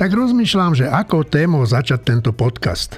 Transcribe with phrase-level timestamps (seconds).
[0.00, 2.96] Tak rozmýšľam, že ako tému začať tento podcast.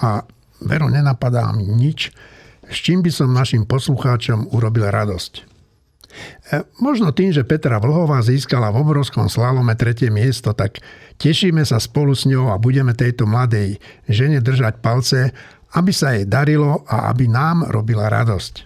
[0.00, 0.24] A
[0.64, 2.08] veru nenapadá mi nič,
[2.64, 5.32] s čím by som našim poslucháčom urobil radosť.
[5.36, 10.80] E, možno tým, že Petra Vlhová získala v obrovskom slalome tretie miesto, tak
[11.20, 13.76] tešíme sa spolu s ňou a budeme tejto mladej
[14.08, 15.36] žene držať palce,
[15.76, 18.64] aby sa jej darilo a aby nám robila radosť.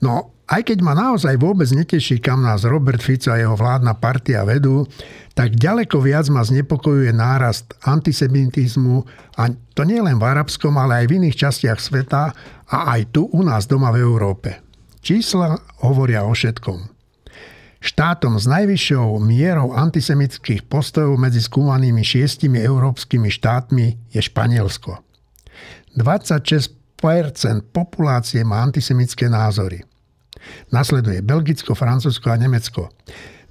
[0.00, 4.46] No, aj keď ma naozaj vôbec neteší, kam nás Robert Fico a jeho vládna partia
[4.46, 4.86] vedú,
[5.34, 9.02] tak ďaleko viac ma znepokojuje nárast antisemitizmu
[9.42, 12.30] a to nie len v arabskom, ale aj v iných častiach sveta
[12.70, 14.62] a aj tu u nás doma v Európe.
[15.02, 16.94] Čísla hovoria o všetkom.
[17.82, 25.02] Štátom s najvyššou mierou antisemitských postojov medzi skúmanými šiestimi európskymi štátmi je Španielsko.
[25.98, 26.70] 26%
[27.74, 29.82] populácie má antisemické názory–
[30.70, 32.90] Nasleduje Belgicko, Francúzsko a Nemecko.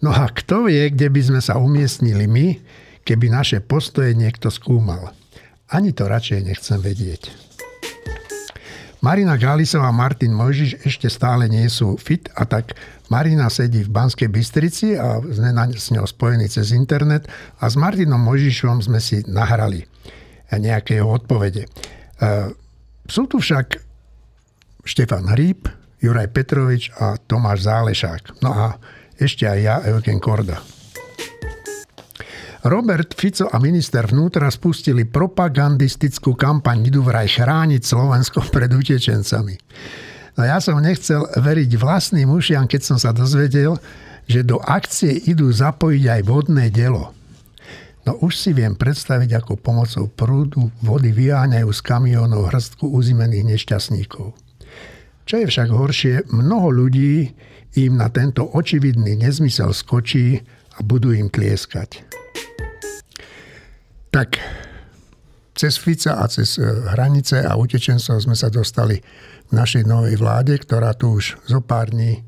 [0.04, 2.60] No a kto vie, kde by sme sa umiestnili my,
[3.06, 5.14] keby naše postoje niekto skúmal.
[5.72, 7.46] Ani to radšej nechcem vedieť.
[9.06, 12.74] Marina Gálisová a Martin Mojžiš ešte stále nie sú fit a tak
[13.14, 17.30] Marina sedí v Banskej Bystrici a sme na, s ňou spojení cez internet
[17.62, 19.86] a s Martinom Mojžišom sme si nahrali
[20.50, 21.66] nejaké jeho odpovede.
[21.66, 21.70] E,
[23.06, 23.78] sú tu však
[24.86, 25.70] Štefan Hríb,
[26.06, 28.46] Juraj Petrovič a Tomáš Zálešák.
[28.46, 28.78] No a
[29.18, 30.62] ešte aj ja, Eugen Korda.
[32.66, 39.58] Robert Fico a minister vnútra spustili propagandistickú kampaň, idú vraj chrániť Slovensko pred utečencami.
[40.36, 43.78] No ja som nechcel veriť vlastným ušiam, keď som sa dozvedel,
[44.30, 47.14] že do akcie idú zapojiť aj vodné dielo.
[48.06, 54.45] No už si viem predstaviť, ako pomocou prúdu vody vyháňajú z kamionov hrstku uzimených nešťastníkov.
[55.26, 57.34] Čo je však horšie, mnoho ľudí
[57.82, 60.38] im na tento očividný nezmysel skočí
[60.78, 62.06] a budú im tlieskať.
[64.14, 64.38] Tak
[65.58, 69.02] cez Fica a cez e, hranice a utečencov sme sa dostali
[69.50, 72.22] k našej novej vláde, ktorá tu už zo pár dní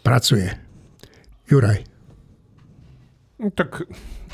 [0.00, 0.50] pracuje.
[1.52, 1.84] Juraj.
[3.36, 3.84] No, tak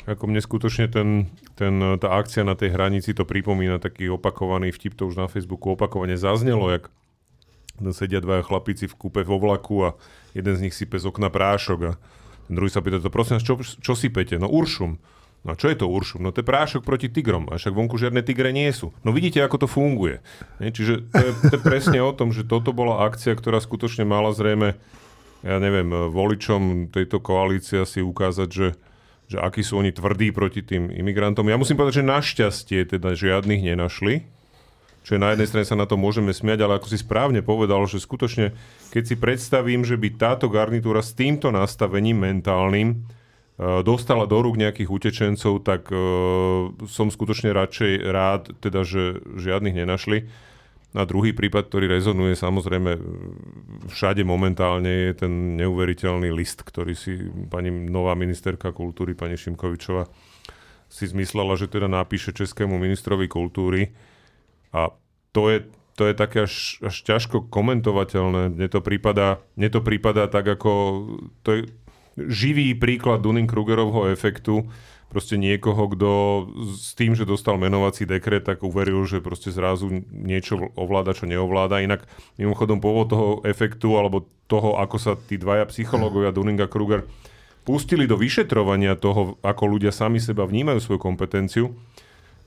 [0.07, 1.27] ako mne skutočne ten,
[1.59, 5.75] ten, tá akcia na tej hranici to pripomína taký opakovaný vtip, to už na Facebooku
[5.75, 6.87] opakovane zaznelo, jak
[7.93, 9.89] sedia dvaja chlapíci v kúpe vo vlaku a
[10.37, 11.91] jeden z nich sype z okna prášok a
[12.47, 14.35] ten druhý sa pýta, to prosím čo, čo sypete?
[14.35, 14.99] No uršum.
[15.43, 16.23] No čo je to uršum?
[16.23, 18.95] No to je prášok proti tigrom, a však vonku žiadne tigre nie sú.
[19.03, 20.23] No vidíte, ako to funguje.
[20.63, 20.71] Nie?
[20.71, 24.31] Čiže to je, to je presne o tom, že toto bola akcia, ktorá skutočne mala
[24.31, 24.79] zrejme,
[25.43, 28.79] ja neviem, voličom tejto koalície si ukázať, že,
[29.27, 31.51] že akí sú oni tvrdí proti tým imigrantom.
[31.51, 34.23] Ja musím povedať, že našťastie teda žiadnych nenašli,
[35.03, 37.99] Čiže na jednej strane sa na to môžeme smiať, ale ako si správne povedal, že
[37.99, 38.55] skutočne,
[38.95, 42.95] keď si predstavím, že by táto garnitúra s týmto nastavením mentálnym e,
[43.83, 50.31] dostala do rúk nejakých utečencov, tak uh, som skutočne radšej rád, teda, že žiadnych nenašli.
[50.93, 53.01] A druhý prípad, ktorý rezonuje samozrejme
[53.89, 57.17] všade momentálne, je ten neuveriteľný list, ktorý si
[57.49, 60.05] pani nová ministerka kultúry, pani Šimkovičová,
[60.93, 63.89] si zmyslela, že teda napíše českému ministrovi kultúry,
[64.73, 64.91] a
[65.31, 65.57] to je,
[65.93, 68.49] to je také až, až ťažko komentovateľné.
[68.57, 70.71] Mne to prípada, mne to prípada tak ako...
[71.45, 71.61] To je
[72.17, 74.69] živý príklad Dunning-Krugerovho efektu,
[75.13, 76.09] proste niekoho, kto
[76.73, 81.85] s tým, že dostal menovací dekret, tak uveril, že proste zrazu niečo ovláda, čo neovláda.
[81.85, 82.09] Inak
[82.41, 87.05] mimochodom pôvod toho efektu, alebo toho, ako sa tí dvaja psychológovia Dunning a Kruger
[87.61, 91.77] pustili do vyšetrovania toho, ako ľudia sami seba vnímajú svoju kompetenciu,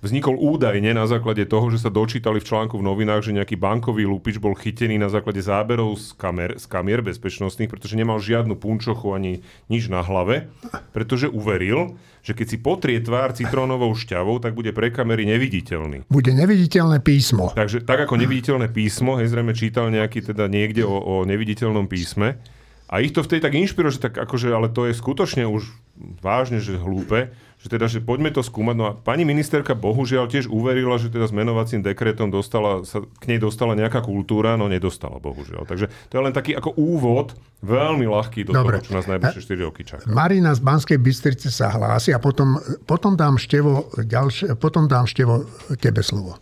[0.05, 4.05] vznikol údajne na základe toho, že sa dočítali v článku v novinách, že nejaký bankový
[4.05, 9.17] lupič bol chytený na základe záberov z kamer, z kamier bezpečnostných, pretože nemal žiadnu punčochu
[9.17, 9.33] ani
[9.73, 10.53] nič na hlave,
[10.93, 16.11] pretože uveril, že keď si potrie tvár citrónovou šťavou, tak bude pre kamery neviditeľný.
[16.11, 17.55] Bude neviditeľné písmo.
[17.55, 22.37] Takže tak ako neviditeľné písmo, hej, zrejme čítal nejaký teda niekde o, o neviditeľnom písme,
[22.87, 25.67] a ich to vtedy tak inšpiruje, že tak akože, ale to je skutočne už
[26.23, 27.35] vážne, že hlúpe,
[27.67, 28.75] že teda, že poďme to skúmať.
[28.79, 33.25] No a pani ministerka bohužiaľ tiež uverila, že teda s menovacím dekretom dostala, sa, k
[33.27, 35.67] nej dostala nejaká kultúra, no nedostala bohužiaľ.
[35.67, 37.35] Takže to je len taký ako úvod,
[37.67, 38.79] veľmi ľahký do Dobre.
[38.79, 40.07] toho, čo nás najbližšie 4 roky čaká.
[40.07, 45.43] Marina z Banskej Bystrice sa hlási a potom, potom, dám števo, ďalšie, potom dám števo
[45.83, 46.39] tebe slovo.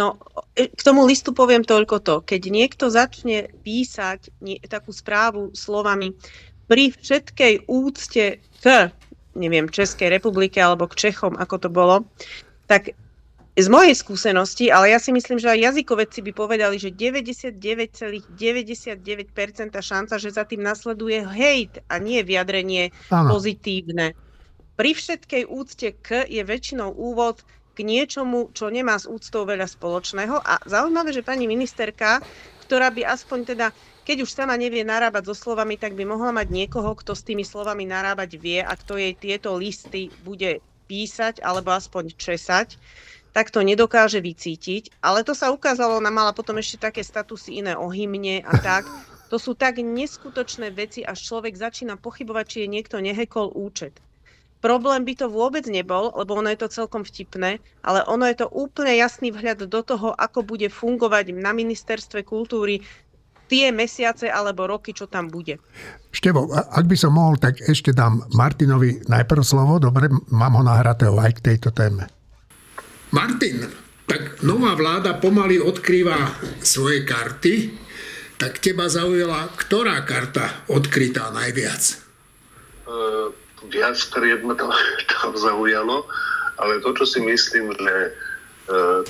[0.00, 0.16] No,
[0.56, 2.14] e, k tomu listu poviem toľko to.
[2.24, 6.16] Keď niekto začne písať nie, takú správu slovami
[6.70, 8.92] pri všetkej úcte k,
[9.36, 12.04] neviem, Českej republike alebo k Čechom, ako to bolo,
[12.68, 12.94] tak
[13.58, 18.30] z mojej skúsenosti, ale ja si myslím, že aj jazykovedci by povedali, že 99,99%
[19.74, 23.34] šanca, že za tým nasleduje hejt a nie vyjadrenie ano.
[23.34, 24.14] pozitívne.
[24.78, 27.42] Pri všetkej úcte k je väčšinou úvod
[27.74, 30.38] k niečomu, čo nemá s úctou veľa spoločného.
[30.38, 32.22] A zaujímavé, že pani ministerka,
[32.62, 33.74] ktorá by aspoň teda,
[34.08, 37.44] keď už sama nevie narábať so slovami, tak by mohla mať niekoho, kto s tými
[37.44, 42.80] slovami narábať vie a kto jej tieto listy bude písať alebo aspoň česať
[43.38, 44.98] tak to nedokáže vycítiť.
[45.04, 48.82] Ale to sa ukázalo, ona mala potom ešte také statusy iné o hymne a tak.
[49.28, 54.00] To sú tak neskutočné veci, až človek začína pochybovať, či je niekto nehekol účet.
[54.58, 58.50] Problém by to vôbec nebol, lebo ono je to celkom vtipné, ale ono je to
[58.50, 62.82] úplne jasný vhľad do toho, ako bude fungovať na ministerstve kultúry
[63.48, 65.56] tie mesiace alebo roky, čo tam bude.
[66.12, 69.80] Števo, ak by som mohol, tak ešte dám Martinovi najprv slovo.
[69.80, 72.06] Dobre, mám ho nahratého aj k tejto téme.
[73.10, 73.64] Martin,
[74.04, 77.72] tak nová vláda pomaly odkrýva svoje karty,
[78.36, 81.82] tak teba zaujala ktorá karta odkrytá najviac?
[82.84, 83.32] Uh
[83.66, 84.70] viac kariet ma tam,
[85.12, 86.06] tam zaujalo,
[86.58, 88.10] ale to, čo si myslím, že e,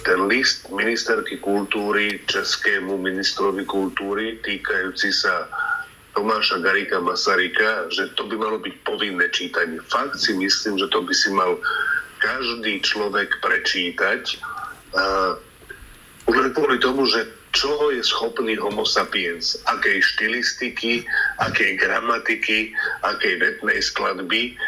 [0.06, 5.50] ten list ministerky kultúry, českému ministrovi kultúry, týkajúci sa
[6.14, 9.78] Tomáša Garika Masarika, že to by malo byť povinné čítanie.
[9.86, 11.58] Fakt si myslím, že to by si mal
[12.18, 14.38] každý človek prečítať.
[14.94, 15.38] Uh,
[16.26, 17.22] len kvôli tomu, že
[17.54, 21.06] čoho je schopný homo sapiens, akej štilistiky,
[21.38, 22.74] akej gramatiky,
[23.06, 24.58] akej vetnej skladby.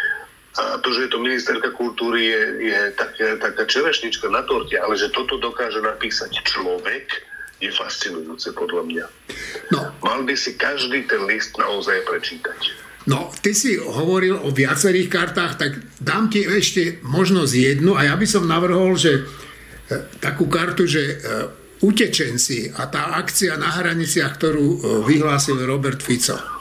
[0.58, 2.42] A to, že je to ministerka kultúry, je,
[2.74, 7.06] je taká, taká čerešnička na torte, ale že toto dokáže napísať človek,
[7.60, 9.06] je fascinujúce podľa mňa.
[9.76, 9.80] No.
[10.00, 12.56] Mal by si každý ten list naozaj prečítať.
[13.08, 18.14] No, ty si hovoril o viacerých kartách, tak dám ti ešte možnosť jednu a ja
[18.16, 19.22] by som navrhol, že e,
[20.20, 21.16] takú kartu, že e,
[21.80, 26.59] utečenci a tá akcia na hraniciach, ktorú e, vyhlásil Robert Fico?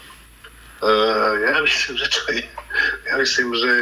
[0.80, 2.44] Uh, ja myslím, že to je,
[3.04, 3.74] ja myslím, že,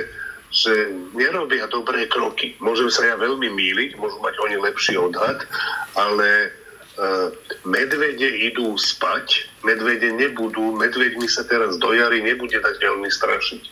[0.50, 0.74] že
[1.14, 2.58] nerobia dobré kroky.
[2.58, 5.46] Môžem sa ja veľmi míliť, môžu mať oni lepší odhad,
[5.94, 6.50] ale
[6.98, 7.30] uh,
[7.70, 13.64] medvede idú spať, medvede nebudú, medveďmi sa teraz do jary nebude tak veľmi strašiť.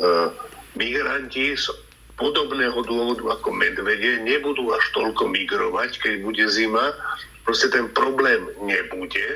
[0.00, 0.32] Uh,
[0.72, 1.52] migranti
[2.16, 6.96] podobného dôvodu ako medvede nebudú až toľko migrovať, keď bude zima.
[7.44, 9.26] Proste ten problém nebude.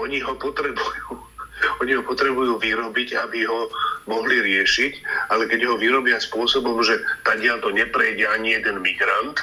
[0.00, 1.33] Oni ho potrebujú
[1.80, 3.70] oni ho potrebujú vyrobiť, aby ho
[4.10, 4.92] mohli riešiť,
[5.32, 9.38] ale keď ho vyrobia spôsobom, že tadiaľ to neprejde ani jeden migrant,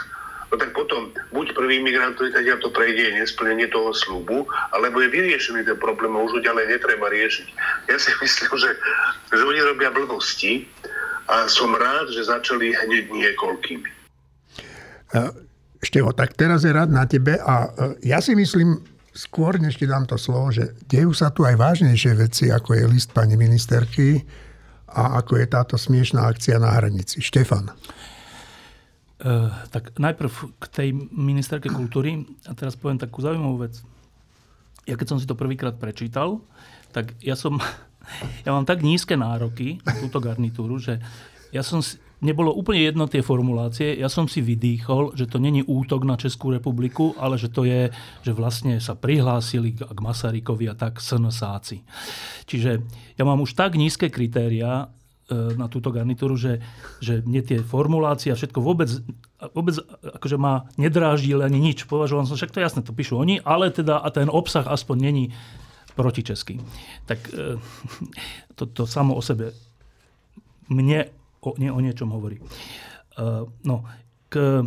[0.51, 5.01] no tak potom buď prvý migrant, ktorý tadiaľ to prejde, je nesplnenie toho slubu, alebo
[5.01, 7.47] je vyriešený ten problém a už ho ďalej netreba riešiť.
[7.87, 8.71] Ja si myslím, že,
[9.31, 10.67] že oni robia blbosti,
[11.31, 13.89] a som rád, že začali hneď niekoľkými.
[15.81, 17.69] Števo, tak teraz je rád na tebe a e,
[18.05, 22.13] ja si myslím, skôr než ti dám to slovo, že dejú sa tu aj vážnejšie
[22.15, 24.23] veci, ako je list pani ministerky
[24.91, 27.19] a ako je táto smiešná akcia na hranici.
[27.19, 27.71] Štefan.
[29.21, 33.77] Uh, tak najprv k tej ministerke kultúry a teraz poviem takú zaujímavú vec.
[34.89, 36.41] Ja keď som si to prvýkrát prečítal,
[36.89, 37.61] tak ja som
[38.47, 40.97] ja mám tak nízke nároky na túto garnitúru, že
[41.53, 41.83] ja som
[42.21, 43.97] nebolo úplne jedno tie formulácie.
[43.97, 47.89] Ja som si vydýchol, že to není útok na Českú republiku, ale že to je,
[48.21, 51.81] že vlastne sa prihlásili k Masarykovi a tak SNSáci.
[52.45, 52.71] Čiže
[53.17, 56.61] ja mám už tak nízke kritéria e, na túto garnitúru, že,
[57.01, 58.89] že mne tie formulácie a všetko vôbec,
[59.57, 61.89] vôbec akože ma nedráždili ani nič.
[61.89, 64.97] Považoval som, však to je jasné, to píšu oni, ale teda a ten obsah aspoň
[65.01, 65.25] není
[65.97, 66.61] proti česky.
[67.09, 67.57] Tak e,
[68.57, 69.57] to, to samo o sebe
[70.71, 72.37] mne o, nie, o niečom hovorí.
[72.37, 72.43] E,
[73.65, 73.77] no,
[74.29, 74.65] k,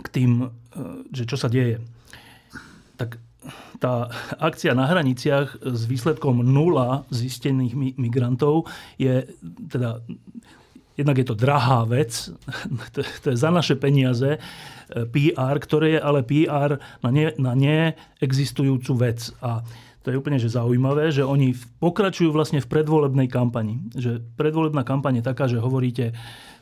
[0.00, 0.48] k tým, e,
[1.12, 1.80] že čo sa deje.
[2.96, 3.20] Tak
[3.80, 8.68] tá akcia na hraniciach s výsledkom nula zistených migrantov
[9.00, 9.24] je
[9.72, 10.04] teda
[11.00, 12.12] jednak je to drahá vec,
[12.94, 14.36] to, to je za naše peniaze
[14.90, 19.32] PR, ktoré je ale PR na, ne, na neexistujúcu vec.
[19.40, 19.64] A
[20.00, 21.52] to je úplne že zaujímavé, že oni
[21.82, 23.84] pokračujú vlastne v predvolebnej kampani.
[23.92, 26.16] Že predvolebná kampaň je taká, že hovoríte,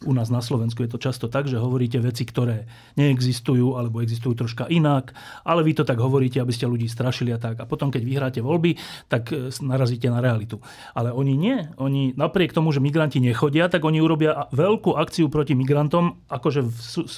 [0.07, 4.35] u nás na Slovensku je to často tak, že hovoríte veci, ktoré neexistujú alebo existujú
[4.35, 7.59] troška inak, ale vy to tak hovoríte, aby ste ľudí strašili a tak.
[7.59, 8.78] A potom, keď vyhráte voľby,
[9.11, 10.62] tak e, narazíte na realitu.
[10.95, 11.57] Ale oni nie.
[11.83, 16.73] Oni napriek tomu, že migranti nechodia, tak oni urobia veľkú akciu proti migrantom, akože v,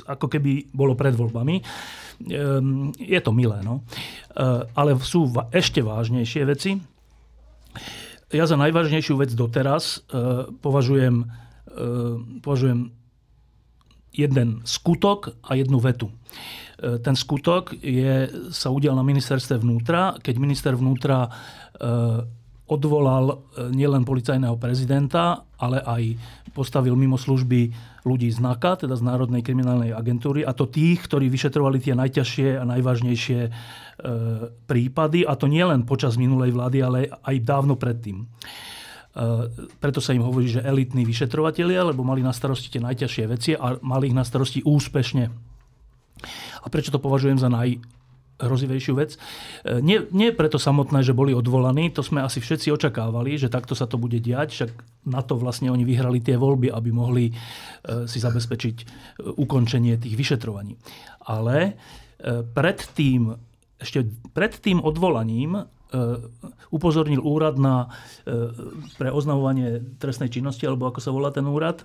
[0.08, 1.60] ako keby bolo pred voľbami.
[2.28, 3.80] Ehm, je to milé, no.
[4.36, 6.76] Ehm, ale sú ešte vážnejšie veci.
[8.30, 11.28] Ja za najvážnejšiu vec doteraz ehm, považujem,
[12.42, 12.90] považujem
[14.10, 16.10] jeden skutok a jednu vetu.
[16.80, 21.30] Ten skutok je, sa udial na ministerstve vnútra, keď minister vnútra
[22.70, 26.02] odvolal e, nielen policajného prezidenta, ale aj
[26.54, 27.74] postavil mimo služby
[28.06, 32.62] ľudí z NAKA, teda z Národnej kriminálnej agentúry, a to tých, ktorí vyšetrovali tie najťažšie
[32.62, 33.40] a najvážnejšie
[34.64, 38.24] prípady, a to nielen počas minulej vlády, ale aj dávno predtým.
[39.82, 43.74] Preto sa im hovorí, že elitní vyšetrovatelia, lebo mali na starosti tie najťažšie veci a
[43.82, 45.24] mali ich na starosti úspešne.
[46.62, 47.80] A prečo to považujem za naj,
[48.40, 49.16] hrozivejšiu vec.
[49.16, 53.76] E, nie, nie preto samotné, že boli odvolaní, to sme asi všetci očakávali, že takto
[53.76, 54.70] sa to bude diať, však
[55.12, 57.32] na to vlastne oni vyhrali tie voľby, aby mohli e,
[58.08, 58.84] si zabezpečiť e,
[59.36, 60.74] ukončenie tých vyšetrovaní.
[61.28, 61.76] Ale
[62.52, 63.32] pred tým,
[63.80, 64.04] ešte
[64.36, 65.56] pred tým odvolaním
[66.70, 67.90] upozornil úrad na,
[68.98, 71.82] pre oznamovanie trestnej činnosti, alebo ako sa volá ten úrad?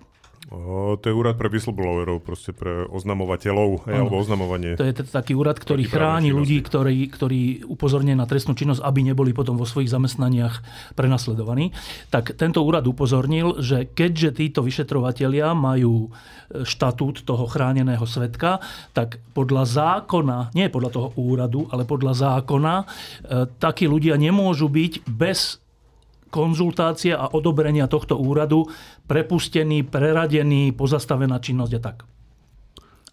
[0.53, 4.05] O, to je úrad pre whistleblowerov, proste pre oznamovateľov, ano.
[4.05, 4.77] alebo oznamovanie.
[4.77, 9.33] To je taký úrad, ktorý chráni ľudí, ktorí, ktorí upozornia na trestnú činnosť, aby neboli
[9.33, 10.61] potom vo svojich zamestnaniach
[10.93, 11.73] prenasledovaní.
[12.13, 18.61] Tak tento úrad upozornil, že keďže títo vyšetrovatelia majú e, štatút toho chráneného svetka,
[18.93, 22.85] tak podľa zákona, nie podľa toho úradu, ale podľa zákona, e,
[23.57, 25.65] takí ľudia nemôžu byť bez
[26.35, 28.67] konzultácie a odobrenia tohto úradu
[29.05, 31.97] prepustený, preradený, pozastavená činnosť a tak.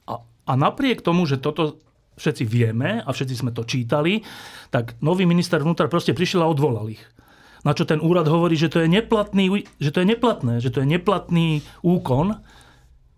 [0.08, 1.80] A, a napriek tomu, že toto
[2.16, 4.20] všetci vieme a všetci sme to čítali,
[4.68, 7.02] tak nový minister vnútra proste prišiel a odvolal ich.
[7.62, 10.82] Na čo ten úrad hovorí, že to je neplatný, že to je neplatné, že to
[10.82, 12.42] je neplatný úkon,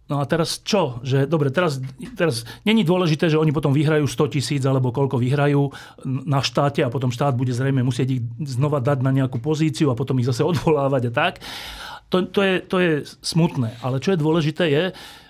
[0.04, 1.00] No a teraz čo?
[1.00, 1.80] Že, dobre, teraz,
[2.12, 5.72] teraz není dôležité, že oni potom vyhrajú 100 tisíc alebo koľko vyhrajú
[6.04, 9.96] na štáte a potom štát bude zrejme musieť ich znova dať na nejakú pozíciu a
[9.96, 11.34] potom ich zase odvolávať a tak.
[12.14, 12.92] To, to, je, to je
[13.26, 13.74] smutné.
[13.82, 14.84] Ale čo je dôležité je,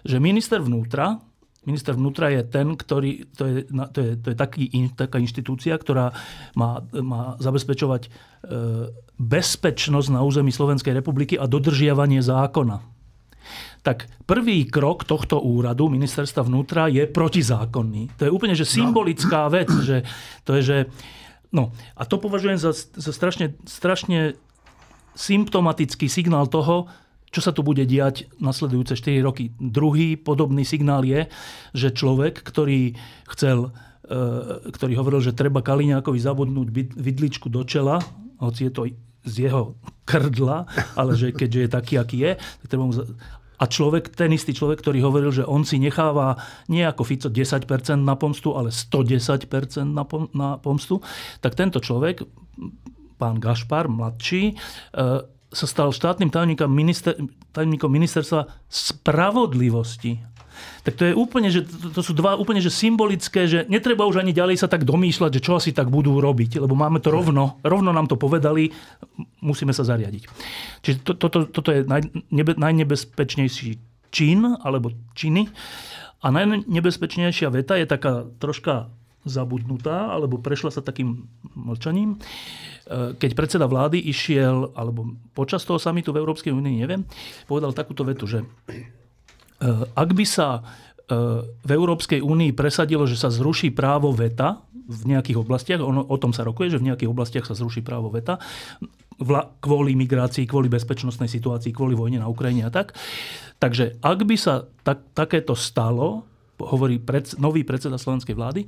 [0.05, 1.25] že minister vnútra,
[1.64, 6.12] Minister vnútra je ten, ktorý, to je, to je, to je taký, taká inštitúcia, ktorá
[6.53, 8.09] má, má zabezpečovať e,
[9.17, 12.85] bezpečnosť na území Slovenskej republiky a dodržiavanie zákona
[13.85, 18.17] tak prvý krok tohto úradu ministerstva vnútra je protizákonný.
[18.17, 20.09] To je úplne že symbolická vec, že
[20.49, 20.79] to je, že
[21.55, 24.35] No a to považujem za, za strašne, strašne
[25.14, 26.90] symptomatický signál toho,
[27.35, 29.50] čo sa tu bude diať nasledujúce 4 roky.
[29.59, 31.26] Druhý podobný signál je,
[31.75, 32.94] že človek, ktorý
[33.26, 33.75] chcel
[34.06, 37.99] e, ktorý hovoril, že treba Kaliňákovi zabudnúť vidličku do čela,
[38.38, 38.83] hoci je to
[39.25, 39.75] z jeho
[40.06, 42.94] krdla, ale že keďže je taký, aký je, tak treba mu
[43.54, 47.71] a človek, ten istý človek, ktorý hovoril, že on si necháva nie ako Fico 10%
[48.02, 49.47] na pomstu, ale 110%
[49.87, 50.99] na, pom- na pomstu,
[51.38, 52.26] tak tento človek,
[53.16, 54.54] pán Gašpar, mladší, e,
[55.54, 57.14] sa stal štátnym tajomníkom, minister,
[57.54, 60.35] tajomníkom ministerstva spravodlivosti
[60.85, 64.23] tak to je úplne, že to, to sú dva úplne že symbolické, že netreba už
[64.23, 67.59] ani ďalej sa tak domýšľať, že čo asi tak budú robiť, lebo máme to rovno,
[67.64, 68.71] rovno nám to povedali,
[69.42, 70.23] musíme sa zariadiť.
[70.85, 73.71] Čiže to, to, to, toto je naj, nebe, najnebezpečnejší
[74.14, 75.50] čin, alebo činy.
[76.25, 78.88] A najnebezpečnejšia veta je taká troška
[79.25, 82.16] zabudnutá, alebo prešla sa takým mlčaním.
[82.16, 82.18] E,
[82.93, 87.03] keď predseda vlády išiel, alebo počas toho samitu v Európskej únii, neviem,
[87.49, 88.45] povedal takúto vetu, že
[89.64, 95.17] Eh, ak by sa eh, v Európskej únii presadilo, že sa zruší právo veta v
[95.17, 98.37] nejakých oblastiach, ono, o tom sa rokuje, že v nejakých oblastiach sa zruší právo veta,
[99.17, 102.93] vla, kvôli migrácii, kvôli bezpečnostnej situácii, kvôli vojne na Ukrajine a tak.
[103.62, 106.29] Takže ak by sa tak, takéto stalo,
[106.61, 108.62] hovorí pred, nový predseda slovenskej vlády,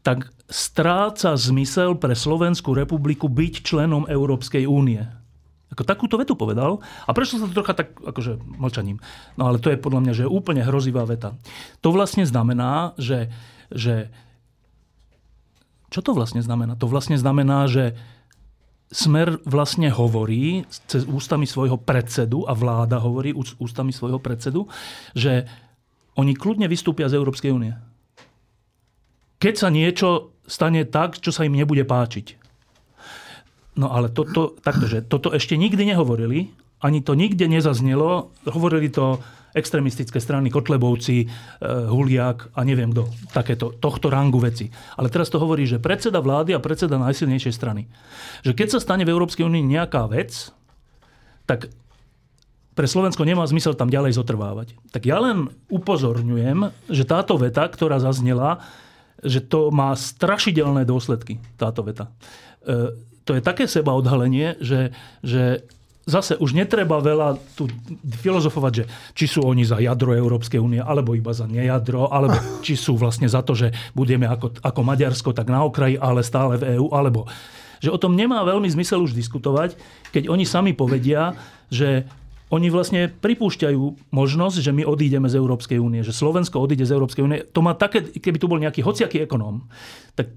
[0.00, 5.04] tak stráca zmysel pre Slovenskú republiku byť členom Európskej únie.
[5.70, 8.98] Ako takúto vetu povedal a prešlo sa to trocha tak akože mlčaním.
[9.38, 11.38] No ale to je podľa mňa, že je úplne hrozivá veta.
[11.86, 13.30] To vlastne znamená, že,
[13.70, 14.10] že
[15.94, 16.74] čo to vlastne znamená?
[16.74, 17.94] To vlastne znamená, že
[18.90, 23.30] Smer vlastne hovorí cez ústami svojho predsedu a vláda hovorí
[23.62, 24.66] ústami svojho predsedu,
[25.14, 25.46] že
[26.20, 27.72] oni kľudne vystúpia z Európskej únie.
[29.40, 32.36] Keď sa niečo stane tak, čo sa im nebude páčiť.
[33.78, 38.34] No ale toto, taktože, toto ešte nikdy nehovorili, ani to nikde nezaznelo.
[38.44, 39.22] Hovorili to
[39.54, 41.26] extremistické strany, Kotlebovci, e,
[41.90, 44.70] Huliak a neviem kto, takéto, tohto rangu veci.
[44.94, 47.90] Ale teraz to hovorí, že predseda vlády a predseda najsilnejšej strany.
[48.46, 50.54] Že keď sa stane v Európskej únii nejaká vec,
[51.50, 51.70] tak
[52.74, 54.78] pre Slovensko nemá zmysel tam ďalej zotrvávať.
[54.94, 58.62] Tak ja len upozorňujem, že táto veta, ktorá zaznela,
[59.20, 62.08] že to má strašidelné dôsledky, táto veta.
[62.64, 62.94] E,
[63.26, 65.66] to je také seba odhalenie, že, že
[66.08, 67.68] zase už netreba veľa tu
[68.24, 72.74] filozofovať, že či sú oni za jadro Európskej únie, alebo iba za nejadro, alebo či
[72.74, 76.80] sú vlastne za to, že budeme ako, ako Maďarsko tak na okraji, ale stále v
[76.80, 77.28] EÚ, alebo
[77.80, 79.72] že o tom nemá veľmi zmysel už diskutovať,
[80.12, 81.32] keď oni sami povedia,
[81.72, 82.04] že
[82.50, 87.22] oni vlastne pripúšťajú možnosť, že my odídeme z Európskej únie, že Slovensko odíde z Európskej
[87.22, 87.38] únie.
[87.54, 89.70] To má také, keby tu bol nejaký hociaký ekonóm,
[90.18, 90.34] tak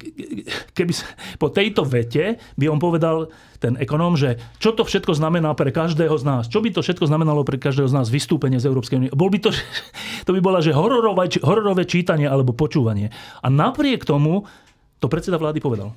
[0.78, 0.94] keby
[1.42, 6.14] po tejto vete by on povedal, ten ekonóm, že čo to všetko znamená pre každého
[6.20, 6.52] z nás.
[6.52, 9.12] Čo by to všetko znamenalo pre každého z nás vystúpenie z Európskej únie.
[9.16, 9.50] Bol by to,
[10.28, 13.10] to by bola, že hororové, hororové čítanie alebo počúvanie.
[13.42, 14.46] A napriek tomu
[15.00, 15.96] to predseda vlády povedal.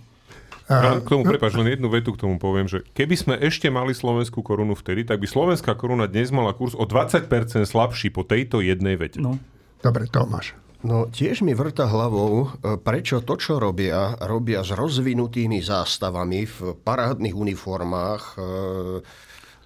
[0.66, 3.94] Ja k tomu, prepáč, len jednu vetu k tomu poviem, že keby sme ešte mali
[3.94, 7.30] slovenskú korunu vtedy, tak by slovenská koruna dnes mala kurz o 20%
[7.62, 9.23] slabší po tejto jednej vete.
[9.23, 9.38] No.
[9.78, 10.58] Dobre, Tomáš.
[10.82, 16.58] No tiež mi vrta hlavou, e, prečo to, čo robia, robia s rozvinutými zástavami v
[16.82, 18.37] parádnych uniformách e,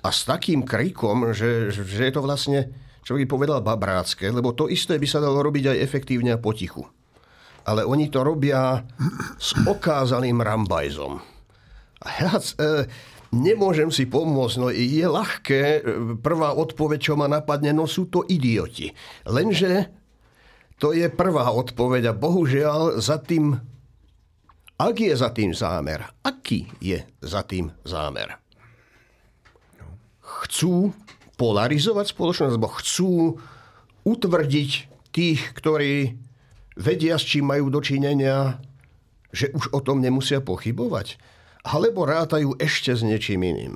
[0.04, 2.72] a s takým krikom, že, že je to vlastne,
[3.04, 6.84] čo by povedal, babrácké, lebo to isté by sa dalo robiť aj efektívne a potichu
[7.64, 8.84] ale oni to robia
[9.36, 11.20] s okázaným rambajzom.
[12.00, 12.88] A ja e,
[13.36, 15.80] nemôžem si pomôcť, no je ľahké, e,
[16.18, 18.90] prvá odpoveď, čo ma napadne, no sú to idioti.
[19.28, 19.92] Lenže
[20.80, 23.52] to je prvá odpoveď a bohužiaľ za tým,
[24.80, 28.40] ak je za tým zámer, aký je za tým zámer?
[30.24, 30.96] Chcú
[31.36, 33.36] polarizovať spoločnosť, alebo chcú
[34.08, 34.70] utvrdiť
[35.12, 36.16] tých, ktorí
[36.80, 38.56] vedia, s čím majú dočinenia,
[39.30, 41.20] že už o tom nemusia pochybovať?
[41.60, 43.74] Alebo rátajú ešte s niečím iným?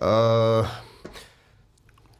[0.00, 0.64] Uh,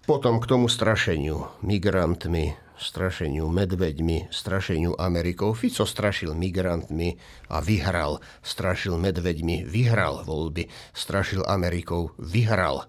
[0.05, 5.55] potom k tomu strašeniu migrantmi, strašeniu medveďmi, strašeniu Amerikou.
[5.55, 8.21] Fico strašil migrantmi a vyhral.
[8.45, 10.71] Strašil medveďmi, vyhral voľby.
[10.95, 12.87] Strašil Amerikou, vyhral.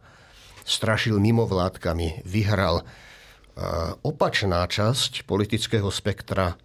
[0.68, 2.86] Strašil mimovládkami, vyhral
[4.06, 6.56] opačná časť politického spektra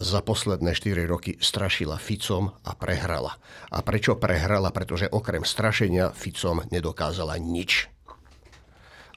[0.00, 3.36] za posledné 4 roky strašila Ficom a prehrala.
[3.68, 4.72] A prečo prehrala?
[4.72, 7.92] Pretože okrem strašenia Ficom nedokázala nič.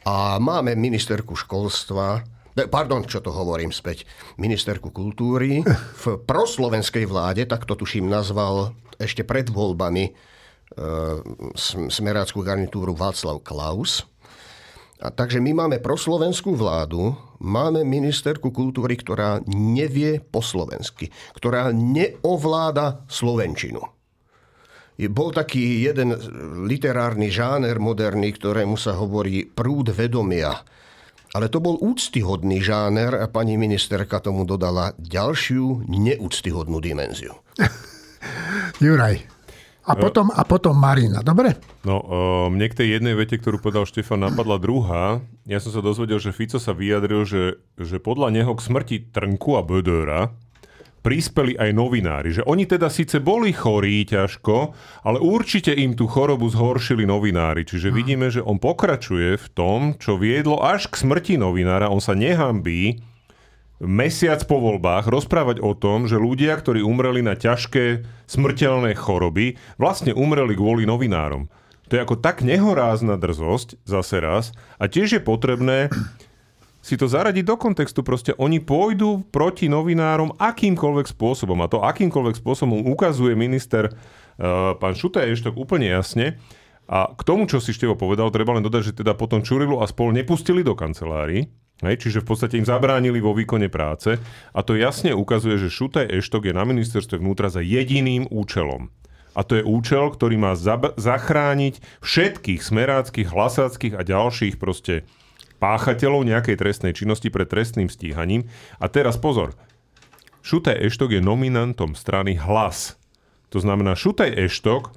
[0.04, 2.28] A máme ministerku školstva,
[2.68, 4.04] pardon, čo to hovorím späť,
[4.36, 5.64] ministerku kultúry
[6.04, 10.12] v proslovenskej vláde, tak to tuším nazval ešte pred voľbami e,
[11.88, 14.04] smeráckú garnitúru Václav Klaus.
[15.04, 17.12] A takže my máme proslovenskú vládu,
[17.44, 23.84] máme ministerku kultúry, ktorá nevie po slovensky, ktorá neovláda slovenčinu.
[25.12, 26.16] Bol taký jeden
[26.63, 30.63] literárny žáner moderný, ktorému sa hovorí prúd vedomia.
[31.36, 37.36] Ale to bol úctyhodný žáner a pani ministerka tomu dodala ďalšiu neúctyhodnú dimenziu.
[38.86, 39.33] Juraj,
[39.84, 41.60] a potom, a potom Marina, dobre?
[41.84, 45.19] No, uh, mne k tej jednej vete, ktorú povedal Štefan, napadla druhá.
[45.43, 49.60] Ja som sa dozvedel, že Fico sa vyjadril, že, že podľa neho k smrti Trnku
[49.60, 50.32] a Bödöra
[51.04, 52.32] prispeli aj novinári.
[52.32, 54.72] Že oni teda síce boli chorí ťažko,
[55.04, 57.67] ale určite im tú chorobu zhoršili novinári.
[57.67, 57.96] Čiže hmm.
[58.00, 61.91] vidíme, že on pokračuje v tom, čo viedlo až k smrti novinára.
[61.91, 63.04] On sa nehambí
[63.84, 70.15] mesiac po voľbách rozprávať o tom, že ľudia, ktorí umreli na ťažké smrteľné choroby, vlastne
[70.15, 71.52] umreli kvôli novinárom.
[71.91, 75.91] To je ako tak nehorázna drzosť, zase raz, a tiež je potrebné
[76.84, 78.04] si to zaradiť do kontextu.
[78.04, 81.56] Proste oni pôjdu proti novinárom akýmkoľvek spôsobom.
[81.63, 86.36] A to akýmkoľvek spôsobom ukazuje minister uh, pán Šutaj Eštok úplne jasne.
[86.91, 89.88] A k tomu, čo si Števo povedal, treba len dodať, že teda potom Čurilu a
[89.88, 91.48] spol nepustili do kancelárii,
[91.84, 94.15] Hej, čiže v podstate im zabránili vo výkone práce
[94.56, 98.88] a to jasne ukazuje, že Šutaj Eštok je na ministerstve vnútra za jediným účelom.
[99.36, 105.04] A to je účel, ktorý má zab- zachrániť všetkých smeráckých, hlasáckých a ďalších proste
[105.58, 108.48] páchateľov nejakej trestnej činnosti pred trestným stíhaním.
[108.80, 109.58] A teraz pozor,
[110.43, 113.00] Šutaj Eštok je nominantom strany Hlas.
[113.52, 114.91] To znamená, Šutaj Eštok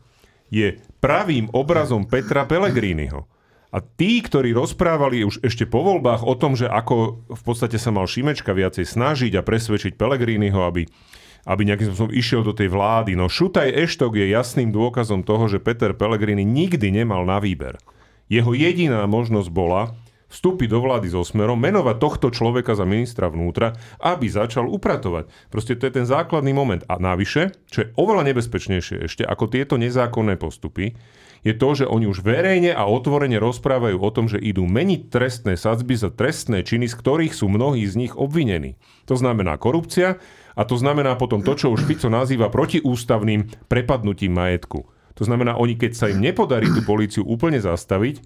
[0.51, 3.31] je pravým obrazom Petra Pellegriniho.
[3.75, 7.91] A tí, ktorí rozprávali už ešte po voľbách o tom, že ako v podstate sa
[7.91, 10.87] mal Šimečka viacej snažiť a presvedčiť Pelegrínyho, aby,
[11.51, 13.19] aby nejakým spôsobom išiel do tej vlády.
[13.19, 17.77] No Šutaj Eštok je jasným dôkazom toho, že Peter Pellegrini nikdy nemal na výber.
[18.31, 19.95] Jeho jediná možnosť bola
[20.27, 25.31] vstúpiť do vlády so Smerom, menovať tohto človeka za ministra vnútra, aby začal upratovať.
[25.55, 26.83] Proste to je ten základný moment.
[26.91, 30.99] A navyše, čo je oveľa nebezpečnejšie ešte ako tieto nezákonné postupy,
[31.47, 35.55] je to, že oni už verejne a otvorene rozprávajú o tom, že idú meniť trestné
[35.55, 38.75] sadzby za trestné činy, z ktorých sú mnohí z nich obvinení.
[39.07, 40.19] To znamená korupcia
[40.59, 44.91] a to znamená potom to, čo už Fico nazýva protiústavným prepadnutím majetku.
[45.17, 48.21] To znamená, oni keď sa im nepodarí tú políciu úplne zastaviť,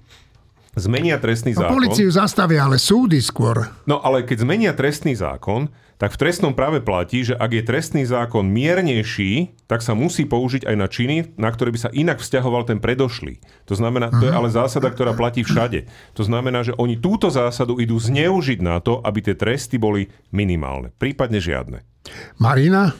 [0.79, 1.75] zmenia trestný No, zákon...
[1.75, 3.67] policiu zastavia, ale súdy skôr.
[3.89, 8.09] No ale keď zmenia trestný zákon, tak v trestnom práve platí, že ak je trestný
[8.09, 12.65] zákon miernejší, tak sa musí použiť aj na činy, na ktoré by sa inak vzťahoval
[12.65, 13.37] ten predošlý.
[13.69, 15.85] To znamená, to je ale zásada, ktorá platí všade.
[16.17, 20.89] To znamená, že oni túto zásadu idú zneužiť na to, aby tie tresty boli minimálne,
[20.97, 21.85] prípadne žiadne.
[22.41, 22.97] Marina?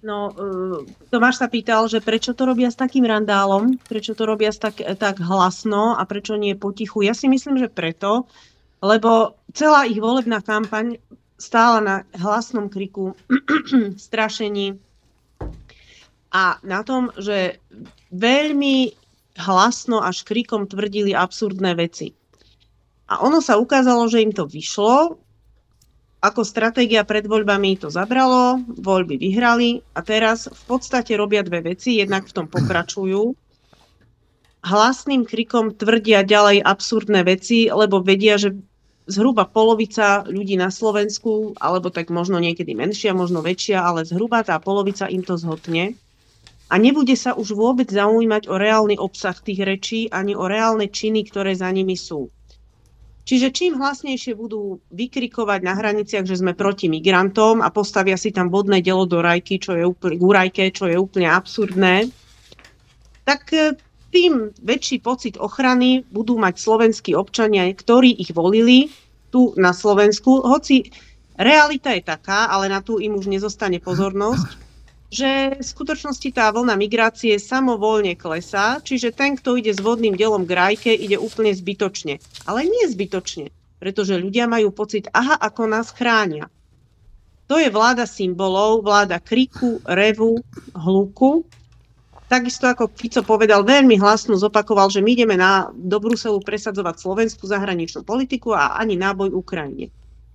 [0.00, 0.80] No, uh,
[1.12, 5.20] Tomáš sa pýtal, že prečo to robia s takým randálom, prečo to robia tak, tak
[5.20, 7.04] hlasno a prečo nie potichu.
[7.04, 8.24] Ja si myslím, že preto,
[8.80, 10.96] lebo celá ich volebná kampaň
[11.36, 13.12] stála na hlasnom kriku,
[14.08, 14.80] strašení
[16.30, 17.58] a na tom, že
[18.14, 18.94] veľmi
[19.40, 22.14] hlasno až krikom tvrdili absurdné veci.
[23.10, 25.18] A ono sa ukázalo, že im to vyšlo,
[26.20, 31.96] ako stratégia pred voľbami to zabralo, voľby vyhrali a teraz v podstate robia dve veci.
[31.96, 33.32] Jednak v tom pokračujú.
[34.60, 38.52] Hlasným krikom tvrdia ďalej absurdné veci, lebo vedia, že
[39.08, 44.60] zhruba polovica ľudí na Slovensku, alebo tak možno niekedy menšia, možno väčšia, ale zhruba tá
[44.60, 45.96] polovica im to zhotne.
[46.70, 51.26] A nebude sa už vôbec zaujímať o reálny obsah tých rečí, ani o reálne činy,
[51.26, 52.28] ktoré za nimi sú.
[53.24, 58.48] Čiže čím hlasnejšie budú vykrikovať na hraniciach, že sme proti migrantom a postavia si tam
[58.48, 62.10] vodné delo do rajky, čo je úplne, gurajke, čo je úplne absurdné,
[63.22, 63.76] tak e,
[64.10, 68.90] tým väčší pocit ochrany budú mať slovenskí občania, ktorí ich volili
[69.30, 70.42] tu na Slovensku.
[70.42, 70.90] Hoci
[71.38, 74.59] realita je taká, ale na tú im už nezostane pozornosť,
[75.10, 80.46] že v skutočnosti tá vlna migrácie samovolne klesá, čiže ten, kto ide s vodným delom
[80.46, 82.22] k rajke, ide úplne zbytočne.
[82.46, 83.50] Ale nie zbytočne,
[83.82, 86.46] pretože ľudia majú pocit, aha, ako nás chránia.
[87.50, 90.38] To je vláda symbolov, vláda kriku, revu,
[90.78, 91.42] hluku.
[92.30, 97.50] Takisto ako Fico povedal, veľmi hlasno zopakoval, že my ideme na, do Bruselu presadzovať slovenskú
[97.50, 99.90] zahraničnú politiku a ani náboj Ukrajine.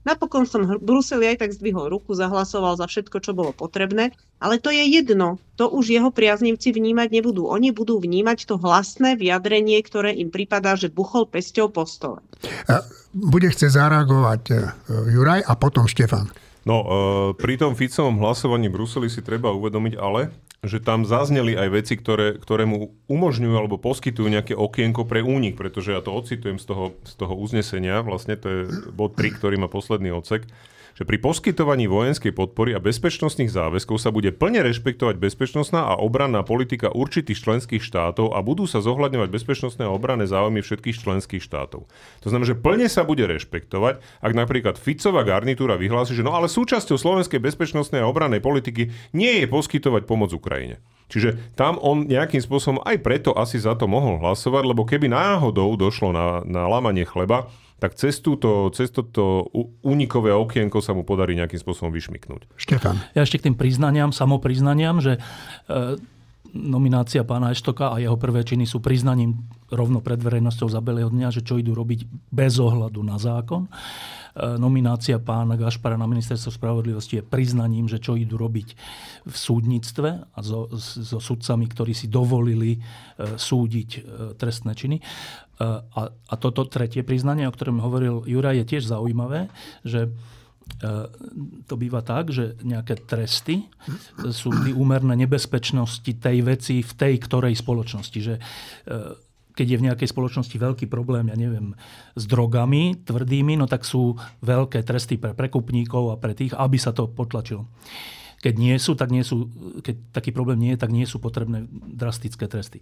[0.06, 4.62] Napokon som v Bruseli aj tak zdvihol ruku, zahlasoval za všetko, čo bolo potrebné, ale
[4.62, 5.42] to je jedno.
[5.58, 7.50] To už jeho priaznivci vnímať nebudú.
[7.50, 12.22] Oni budú vnímať to hlasné vyjadrenie, ktoré im pripadá, že buchol pesťou po stole.
[13.16, 14.56] Bude chce zareagovať e,
[15.10, 16.30] Juraj a potom Štefan.
[16.70, 16.88] No, e,
[17.40, 20.30] pri tom Ficovom hlasovaní v Bruseli si treba uvedomiť ale,
[20.66, 25.58] že tam zazneli aj veci, ktoré, ktoré mu umožňujú alebo poskytujú nejaké okienko pre únik,
[25.58, 28.62] pretože ja to ocitujem z toho, z toho uznesenia, vlastne to je
[28.94, 30.46] bod 3, ktorý má posledný odsek,
[30.96, 36.40] že pri poskytovaní vojenskej podpory a bezpečnostných záväzkov sa bude plne rešpektovať bezpečnostná a obranná
[36.48, 41.84] politika určitých členských štátov a budú sa zohľadňovať bezpečnostné a obranné záujmy všetkých členských štátov.
[42.24, 46.48] To znamená, že plne sa bude rešpektovať, ak napríklad Ficová garnitúra vyhlási, že no ale
[46.48, 50.80] súčasťou slovenskej bezpečnostnej a obrannej politiky nie je poskytovať pomoc Ukrajine.
[51.12, 55.76] Čiže tam on nejakým spôsobom aj preto asi za to mohol hlasovať, lebo keby náhodou
[55.78, 59.52] došlo na, na lamanie chleba, tak cez, túto, cez toto
[59.84, 62.48] únikové okienko sa mu podarí nejakým spôsobom vyšmiknúť.
[62.56, 62.96] Štefan.
[63.12, 66.00] Ja ešte k tým priznaniam, samopriznaniam, že e,
[66.56, 71.36] nominácia pána Eštoka a jeho prvé činy sú priznaním rovno pred verejnosťou za belého dňa,
[71.36, 73.68] že čo idú robiť bez ohľadu na zákon.
[74.36, 78.68] E, nominácia pána Gašpara na ministerstvo spravodlivosti je priznaním, že čo idú robiť
[79.24, 82.80] v súdnictve a so, so sudcami, ktorí si dovolili e,
[83.40, 84.00] súdiť e,
[84.36, 85.00] trestné činy.
[85.56, 89.48] A, a toto tretie priznanie, o ktorom hovoril Juraj, je tiež zaujímavé,
[89.88, 90.12] že
[91.64, 93.64] to býva tak, že nejaké tresty
[94.36, 98.20] sú úmerné nebezpečnosti tej veci v tej ktorej spoločnosti.
[98.20, 98.36] Že
[99.56, 101.74] keď je v nejakej spoločnosti veľký problém, ja neviem,
[102.14, 106.92] s drogami tvrdými, no tak sú veľké tresty pre prekupníkov a pre tých, aby sa
[106.92, 107.66] to potlačilo.
[108.44, 109.50] Keď nie sú, tak nie sú,
[109.82, 112.78] keď taký problém nie je, tak nie sú potrebné drastické tresty.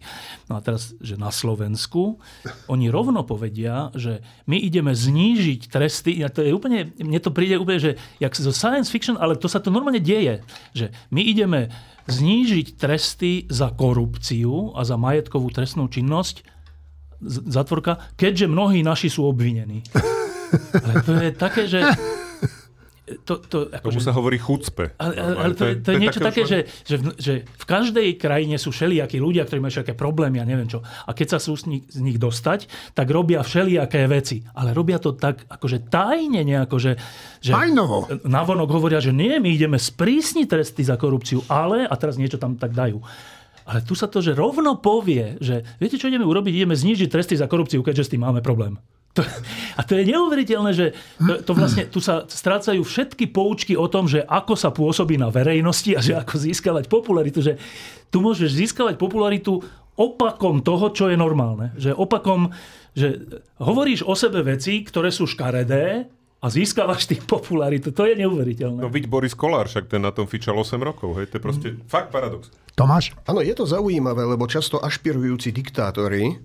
[0.51, 2.19] No a teraz, že na Slovensku
[2.67, 7.55] oni rovno povedia, že my ideme znížiť tresty, a to je úplne, mne to príde
[7.55, 10.43] úplne, že jak zo science fiction, ale to sa to normálne deje,
[10.75, 11.71] že my ideme
[12.11, 16.43] znížiť tresty za korupciu a za majetkovú trestnú činnosť
[17.27, 19.83] zatvorka, keďže mnohí naši sú obvinení.
[20.83, 21.81] Ale to je také, že
[23.03, 24.95] to, to, ako Tomu že, sa hovorí chucpe.
[24.95, 28.07] Ale, ale, ale to, je, to je niečo také, že, že, v, že v každej
[28.15, 30.79] krajine sú všelijakí ľudia, ktorí majú všelijaké problémy, ja neviem čo.
[30.79, 34.47] A keď sa sú z nich, z nich dostať, tak robia všelijaké veci.
[34.55, 36.95] Ale robia to tak akože tajne nejako, že,
[37.43, 38.07] že Tajnovo.
[38.23, 42.55] navonok hovoria, že nie, my ideme sprísniť tresty za korupciu, ale, a teraz niečo tam
[42.55, 43.03] tak dajú.
[43.63, 46.53] Ale tu sa to, že rovno povie, že viete, čo ideme urobiť?
[46.53, 48.75] Ideme znížiť tresty za korupciu, keďže s tým máme problém.
[49.13, 49.21] To,
[49.77, 54.09] a to je neuveriteľné, že to, to vlastne, tu sa strácajú všetky poučky o tom,
[54.09, 57.45] že ako sa pôsobí na verejnosti a že ako získavať popularitu.
[57.45, 57.61] Že
[58.09, 59.61] tu môžeš získavať popularitu
[59.93, 61.77] opakom toho, čo je normálne.
[61.77, 62.49] Že opakom,
[62.97, 63.21] že
[63.61, 66.09] hovoríš o sebe veci, ktoré sú škaredé
[66.43, 67.95] a získavaš tým popularitu.
[67.95, 68.83] To je neuveriteľné.
[68.83, 71.15] No vidť Boris Kolár, však ten na tom fičal 8 rokov.
[71.15, 71.31] Hej.
[71.31, 71.87] To je proste mm.
[71.87, 72.51] fakt paradox.
[72.75, 73.15] Tomáš?
[73.23, 76.35] Áno, je to zaujímavé, lebo často ašpirujúci diktátori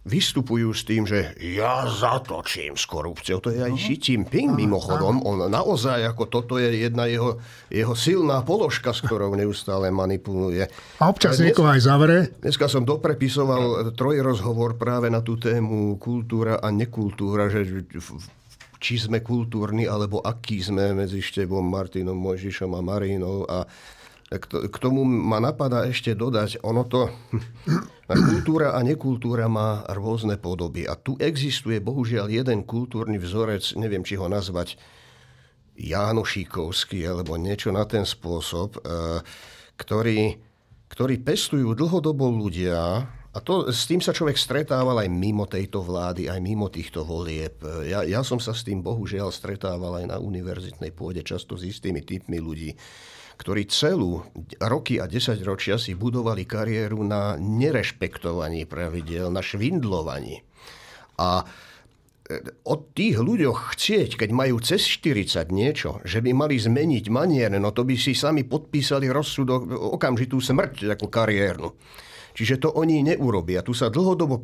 [0.00, 3.36] vystupujú s tým, že ja zatočím s korupciou.
[3.44, 5.20] To je aj Xi Jinping mimochodom.
[5.20, 7.36] On naozaj, ako toto je jedna jeho,
[7.68, 10.64] jeho silná položka, s ktorou neustále manipuluje.
[10.98, 12.18] A občas dnes, niekoho aj zavere.
[12.40, 17.68] Dneska som doprepisoval trojrozhovor práve na tú tému kultúra a nekultúra, že
[18.80, 23.44] či sme kultúrni, alebo aký sme medzi Števom, Martinom, Mojžišom a Marínou.
[23.44, 23.68] A
[24.40, 27.12] k tomu ma napadá ešte dodať, ono to,
[28.30, 30.88] kultúra a nekultúra má rôzne podoby.
[30.88, 34.80] A tu existuje bohužiaľ jeden kultúrny vzorec, neviem, či ho nazvať
[35.76, 38.80] Jánošíkovský, alebo niečo na ten spôsob, e,
[39.76, 40.38] ktorý,
[40.88, 46.26] ktorý pestujú dlhodobo ľudia, a to, s tým sa človek stretával aj mimo tejto vlády,
[46.26, 47.62] aj mimo týchto volieb.
[47.86, 52.02] Ja, ja som sa s tým bohužiaľ stretával aj na univerzitnej pôde, často s istými
[52.02, 52.74] typmi ľudí,
[53.38, 54.26] ktorí celú
[54.58, 60.42] roky a desaťročia si budovali kariéru na nerešpektovaní pravidel, na švindlovaní.
[61.22, 61.44] A e,
[62.66, 67.70] od tých ľuďoch chcieť, keď majú cez 40 niečo, že by mali zmeniť manier, no
[67.70, 71.70] to by si sami podpísali rozsudok, okamžitú smrť, takú kariérnu.
[72.40, 73.60] Čiže to oni neurobia.
[73.60, 74.40] Tu sa dlhodobo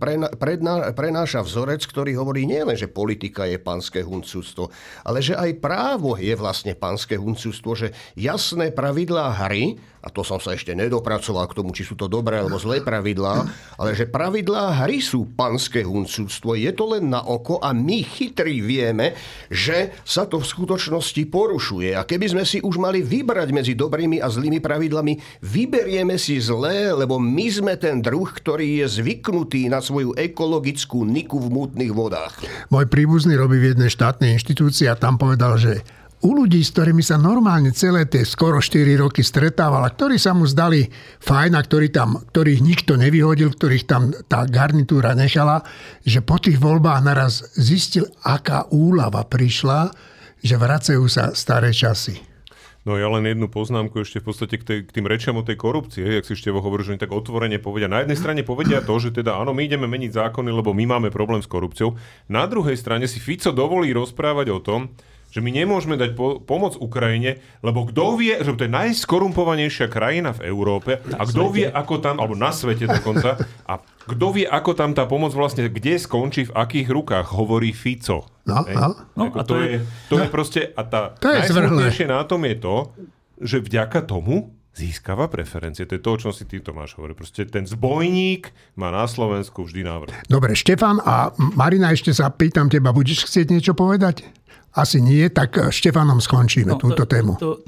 [0.92, 4.68] prenáša vzorec, ktorý hovorí nielen, že politika je pánske huncústvo,
[5.00, 10.38] ale že aj právo je vlastne pánske huncústvo, že jasné pravidlá hry a to som
[10.38, 13.42] sa ešte nedopracoval k tomu, či sú to dobré alebo zlé pravidlá,
[13.74, 16.54] ale že pravidlá hry sú panské huncúctvo.
[16.54, 19.18] Je to len na oko a my chytrí vieme,
[19.50, 21.98] že sa to v skutočnosti porušuje.
[21.98, 26.94] A keby sme si už mali vybrať medzi dobrými a zlými pravidlami, vyberieme si zlé,
[26.94, 32.46] lebo my sme ten druh, ktorý je zvyknutý na svoju ekologickú niku v mútnych vodách.
[32.70, 35.82] Môj príbuzný robí v jednej štátnej inštitúcii a tam povedal, že
[36.26, 40.34] u ľudí, s ktorými sa normálne celé tie skoro 4 roky stretával a ktorí sa
[40.34, 40.90] mu zdali
[41.22, 45.62] fajn a ktorí tam, ktorých nikto nevyhodil, ktorých tam tá garnitúra nechala,
[46.02, 49.94] že po tých voľbách naraz zistil, aká úlava prišla,
[50.42, 52.18] že vracajú sa staré časy.
[52.86, 55.58] No ja len jednu poznámku ešte v podstate k, tej, k tým rečiam o tej
[55.58, 57.90] korupcie, jak si ešte hovorí, že oni tak otvorene povedia.
[57.90, 61.10] Na jednej strane povedia to, že teda áno, my ideme meniť zákony, lebo my máme
[61.10, 61.98] problém s korupciou.
[62.30, 64.94] Na druhej strane si Fico dovolí rozprávať o tom,
[65.30, 70.32] že my nemôžeme dať po- pomoc Ukrajine, lebo kto vie, že to je najskorumpovanejšia krajina
[70.32, 73.36] v Európe a kto vie, ako tam, alebo na svete dokonca,
[73.70, 73.74] a
[74.06, 78.30] kto vie, ako tam tá pomoc vlastne, kde skončí, v akých rukách, hovorí Fico.
[78.46, 78.94] No, no.
[79.18, 79.74] no a to, to, je,
[80.06, 82.76] to je proste, a tá to najsmutnejšie na tom je to,
[83.42, 85.88] že vďaka tomu získava preferencie.
[85.88, 87.16] To je to, o čom si ty, Tomáš, hovorí.
[87.16, 90.28] Proste ten zbojník má na Slovensku vždy návrh.
[90.28, 94.28] Dobre, Štefan a Marina, ešte sa pýtam teba, budeš chcieť niečo povedať?
[94.76, 97.32] Asi nie, tak eh, Štefanom skončíme no, túto to, tému.
[97.40, 97.64] To,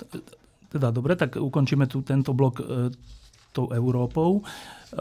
[0.68, 2.92] teda dobre, tak ukončíme tu tento blok e,
[3.56, 4.44] tou Európou.
[4.44, 5.00] E,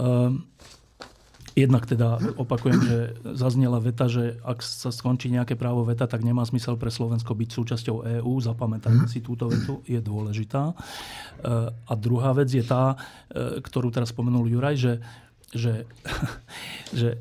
[1.58, 2.98] jednak teda opakujem, že
[3.36, 7.50] zaznela veta, že ak sa skončí nejaké právo veta, tak nemá zmysel pre Slovensko byť
[7.52, 8.34] súčasťou EÚ.
[8.40, 9.12] Zapamätajme hmm.
[9.12, 10.72] si túto vetu, je dôležitá.
[10.72, 10.76] E,
[11.76, 12.96] a druhá vec je tá,
[13.28, 14.94] e, ktorú teraz spomenul Juraj, že,
[15.52, 15.84] že,
[17.00, 17.20] že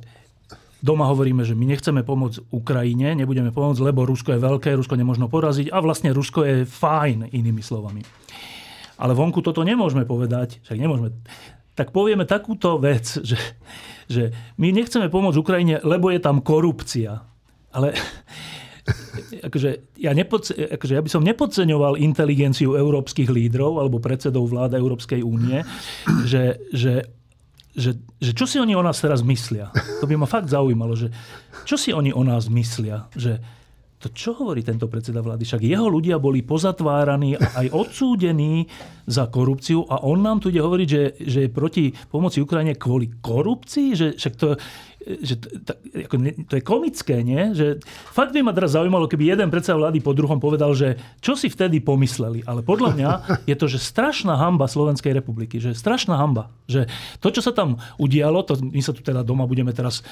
[0.86, 5.26] Doma hovoríme, že my nechceme pomôcť Ukrajine, nebudeme pomôcť, lebo Rusko je veľké, Rusko nemôžno
[5.26, 8.06] poraziť a vlastne Rusko je fajn, inými slovami.
[8.94, 11.10] Ale vonku toto nemôžeme povedať, však nemôžeme.
[11.74, 13.36] Tak povieme takúto vec, že,
[14.06, 14.30] že
[14.62, 17.18] my nechceme pomôcť Ukrajine, lebo je tam korupcia.
[17.74, 17.90] Ale
[19.50, 25.20] akože ja, nepodce- akože ja by som nepodceňoval inteligenciu európskych lídrov alebo predsedov vláda Európskej
[25.26, 25.66] únie,
[26.24, 27.15] že, že
[27.76, 29.68] že, že čo si oni o nás teraz myslia.
[30.00, 31.12] To by ma fakt zaujímalo, že
[31.68, 33.04] čo si oni o nás myslia.
[33.12, 33.38] Že
[33.96, 35.48] to čo hovorí tento predseda vlády?
[35.48, 38.68] Však jeho ľudia boli pozatváraní a aj odsúdení
[39.08, 43.08] za korupciu a on nám tu ide hovoriť, že, že je proti pomoci Ukrajine kvôli
[43.20, 43.96] korupcii?
[43.96, 44.56] Že, však to,
[45.06, 45.38] že
[46.10, 46.18] ako,
[46.50, 47.54] to je komické, nie?
[47.54, 47.78] Že
[48.10, 51.46] fakt by ma teraz zaujímalo, keby jeden predseda vlády po druhom povedal, že čo si
[51.46, 52.42] vtedy pomysleli.
[52.42, 53.10] Ale podľa mňa
[53.46, 55.62] je to, že strašná hamba Slovenskej republiky.
[55.62, 56.50] Že strašná hamba.
[56.66, 56.90] Že
[57.22, 60.02] to, čo sa tam udialo, to my sa tu teda doma budeme teraz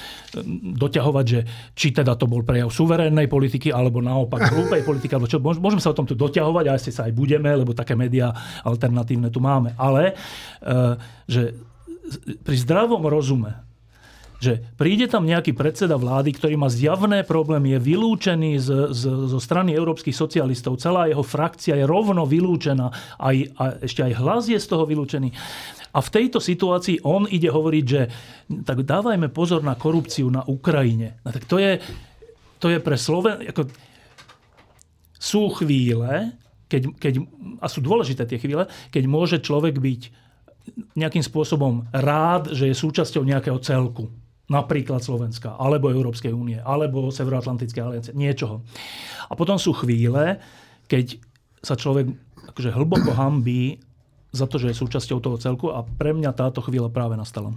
[0.79, 1.39] doťahovať, že
[1.75, 5.91] či teda to bol prejav suverénnej politiky, alebo naopak hrúpej politiky, alebo čo, môžeme sa
[5.91, 8.31] o tom tu doťahovať, a asi sa aj budeme, lebo také médiá
[8.63, 9.75] alternatívne tu máme.
[9.75, 10.15] Ale
[10.63, 10.95] e,
[11.27, 11.51] že
[12.45, 13.64] pri zdravom rozume
[14.39, 19.39] že príde tam nejaký predseda vlády, ktorý má zjavné problémy, je vylúčený z, z, zo
[19.39, 24.59] strany európskych socialistov, celá jeho frakcia je rovno vylúčená, aj, a ešte aj hlas je
[24.59, 25.29] z toho vylúčený.
[25.95, 28.01] A v tejto situácii on ide hovoriť, že
[28.67, 31.23] tak dávajme pozor na korupciu na Ukrajine.
[31.23, 31.79] No tak to je,
[32.59, 33.47] to je pre Sloven...
[33.47, 33.71] Ako,
[35.25, 36.37] sú chvíle,
[36.69, 37.13] keď, keď,
[37.57, 40.01] a sú dôležité tie chvíle, keď môže človek byť
[40.93, 44.13] nejakým spôsobom rád, že je súčasťou nejakého celku
[44.45, 48.61] napríklad Slovenska, alebo Európskej únie, alebo Severoatlantické aliancie, niečoho.
[49.29, 50.37] A potom sú chvíle,
[50.85, 51.17] keď
[51.65, 52.13] sa človek
[52.53, 53.81] akože hlboko hambí
[54.29, 57.55] za to, že je súčasťou toho celku a pre mňa táto chvíľa práve nastala.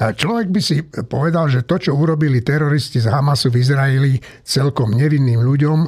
[0.00, 5.44] Človek by si povedal, že to, čo urobili teroristi z Hamasu v Izraeli celkom nevinným
[5.44, 5.78] ľuďom,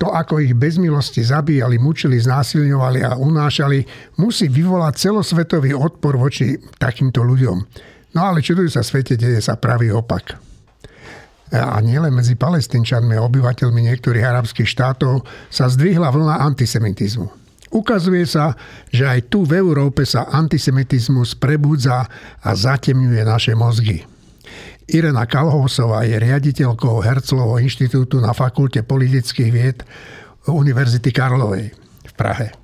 [0.00, 3.84] to, ako ich bez milosti zabíjali, mučili, znásilňovali a unášali,
[4.16, 7.56] musí vyvolať celosvetový odpor voči takýmto ľuďom.
[8.14, 10.38] No ale čudujú sa svete, deje sa pravý opak.
[11.54, 17.30] A nielen medzi palestínčanmi a obyvateľmi niektorých arabských štátov sa zdvihla vlna antisemitizmu.
[17.74, 18.54] Ukazuje sa,
[18.94, 22.06] že aj tu v Európe sa antisemitizmus prebudza
[22.42, 24.06] a zatemňuje naše mozgy.
[24.86, 29.78] Irena Kalhousová je riaditeľkou Herclovho inštitútu na Fakulte politických vied
[30.46, 31.74] Univerzity Karlovej
[32.04, 32.63] v Prahe.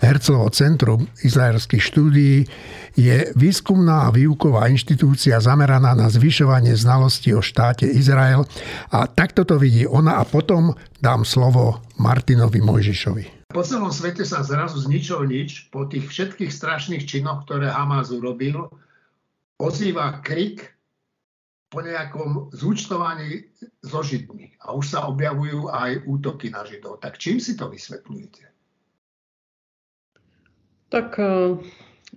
[0.00, 2.48] Herclovo centrum izraelských štúdií
[2.96, 8.48] je výskumná a výuková inštitúcia zameraná na zvyšovanie znalosti o štáte Izrael
[8.90, 13.48] a takto to vidí ona a potom dám slovo Martinovi Mojžišovi.
[13.52, 18.10] Po celom svete sa zrazu z ničoho nič, po tých všetkých strašných činoch, ktoré Hamas
[18.10, 18.68] urobil,
[19.56, 20.76] ozýva krik
[21.70, 24.56] po nejakom zúčtovaní so Židmi.
[24.64, 27.02] A už sa objavujú aj útoky na Židov.
[27.02, 28.55] Tak čím si to vysvetľujete?
[30.88, 31.58] Tak eh,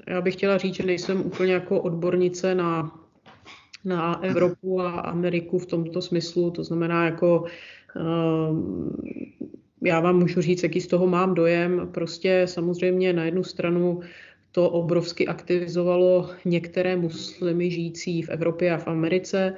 [0.08, 3.00] já bych chtěla říct, že nejsem úplně jako odbornice na,
[3.86, 6.52] na Evropu a Ameriku v tomto smyslu.
[6.52, 7.46] To znamená, jako
[7.96, 8.02] eh,
[9.82, 11.90] já vám můžu říct, jaký z toho mám dojem.
[11.94, 14.00] Prostě samozřejmě na jednu stranu
[14.52, 19.56] to obrovsky aktivizovalo některé muslimy žijící v Evropě a v Americe,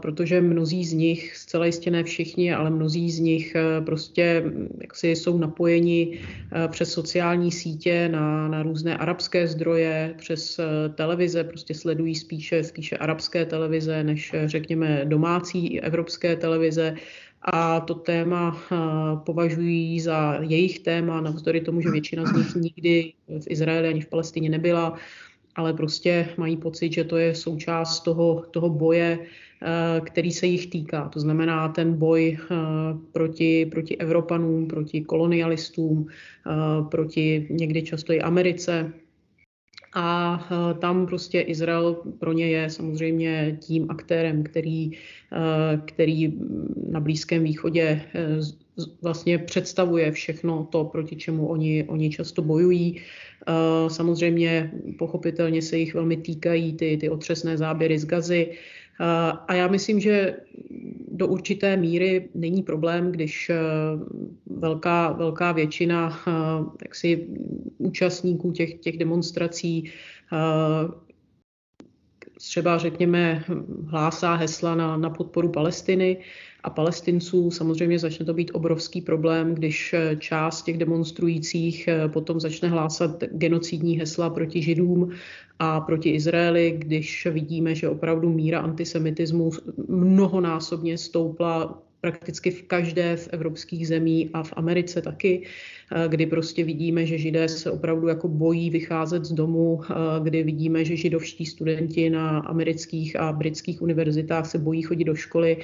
[0.00, 4.44] protože mnozí z nich, zcela jistě ne všichni, ale mnozí z nich e, prostě
[4.80, 11.44] jaksi jsou napojeni e, přes sociální sítě na, na různé arabské zdroje, přes e, televize,
[11.44, 16.94] prostě sledují spíše, spíše arabské televize, než řekněme domácí evropské televize.
[17.42, 18.62] A to téma
[19.26, 24.06] považují za jejich téma, navzdory tomu, že většina z nich nikdy v Izraeli ani v
[24.08, 24.98] Palestině nebyla,
[25.56, 29.18] ale prostě mají pocit, že to je součást toho, toho boje,
[30.04, 31.08] který se jich týká.
[31.08, 32.38] To znamená ten boj
[33.12, 36.06] proti, proti Evropanům, proti kolonialistům,
[36.90, 38.92] proti někdy často i Americe,
[39.94, 46.32] a eh, tam prostě Izrael pro ně je samozřejmě tím aktérem, který, eh, který
[46.90, 48.26] na Blízkém východě eh,
[49.02, 53.00] vlastně představuje všechno to, proti čemu oni, oni často bojují.
[53.88, 58.50] Samozřejmě pochopitelně se jich velmi týkají ty, ty otřesné záběry z Gazy.
[59.48, 60.36] A já myslím, že
[61.08, 63.50] do určité míry není problém, když
[64.46, 66.20] velká, velká většina
[66.82, 67.28] jaksi,
[67.78, 69.90] účastníků těch, těch demonstrací
[72.38, 73.44] třeba řekněme
[73.86, 76.16] hlásá hesla na, na podporu Palestiny
[76.64, 77.50] a palestinců.
[77.50, 84.30] Samozřejmě začne to být obrovský problém, když část těch demonstrujících potom začne hlásat genocidní hesla
[84.30, 85.10] proti židům
[85.58, 89.50] a proti Izraeli, když vidíme, že opravdu míra antisemitismu
[89.88, 96.64] mnohonásobně stoupla prakticky v každé z evropských zemí a v Americe taky, eh, kdy prostě
[96.64, 101.46] vidíme, že židé se opravdu jako bojí vycházet z domu, eh, kdy vidíme, že židovští
[101.46, 105.56] studenti na amerických a britských univerzitách se bojí chodit do školy.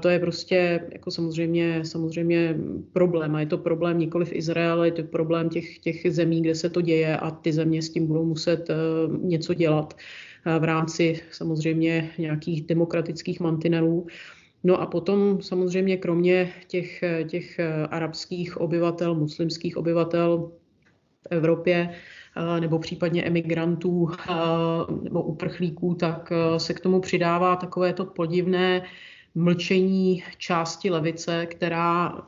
[0.00, 2.56] To je prostě jako samozřejmě, samozřejmě
[2.92, 3.34] problém.
[3.34, 6.70] A je to problém nikoli v Izraeli, je to problém těch, těch zemí, kde se
[6.70, 11.20] to děje a ty země s tím budou muset uh, něco dělat uh, v rámci
[11.30, 14.06] samozřejmě nějakých demokratických mantinelů.
[14.64, 20.52] No a potom samozřejmě kromě těch, těch arabských obyvatel, muslimských obyvatel
[21.22, 21.90] v Evropě,
[22.60, 24.08] nebo případně emigrantů
[25.02, 28.82] nebo uprchlíků, tak se k tomu přidává takové to podivné
[29.36, 32.26] mlčení části levice, která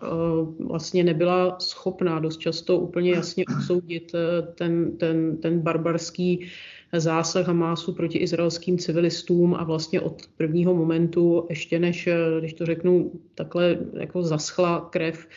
[0.60, 4.12] vlastně nebyla schopná dost často úplně jasně odsoudit
[4.54, 6.48] ten, ten, ten barbarský
[6.92, 12.08] zásah Hamásu proti izraelským civilistům a vlastně od prvního momentu, ještě než,
[12.38, 15.28] když to řeknu takhle, jako zaschla krev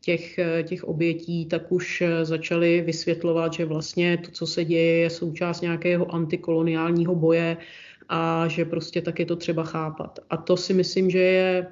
[0.00, 5.60] těch, těch obětí, tak už začali vysvětlovat, že vlastně to, co se děje, je součást
[5.60, 7.56] nějakého antikoloniálního boje
[8.08, 10.18] a že prostě tak je to třeba chápat.
[10.30, 11.66] A to si myslím, že je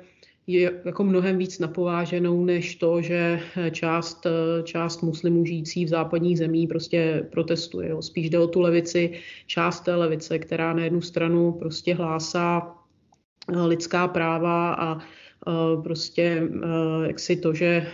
[0.46, 4.26] je jako mnohem víc napováženou než to, že část,
[4.64, 7.88] část muslimů žijící v západních zemí prostě protestuje.
[7.88, 8.02] Jo.
[8.02, 9.10] Spíš jde o tu levici,
[9.46, 12.74] část té levice, která na jednu stranu prostě hlásá
[13.52, 17.86] eh, lidská práva a eh, prostě eh, jak si to, že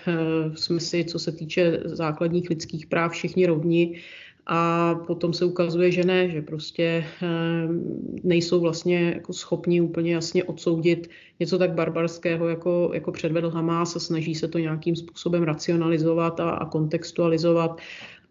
[0.55, 4.01] jsme si, co se týče základních lidských práv, všichni rovni,
[4.49, 7.83] a potom se ukazuje, že ne, že prostě ehm,
[8.25, 14.01] nejsou vlastně jako schopni úplně jasně odsoudit něco tak barbarského, jako, jako předvedl Hamas a
[14.01, 17.81] snaží se to nějakým způsobem racionalizovat a, a kontextualizovat.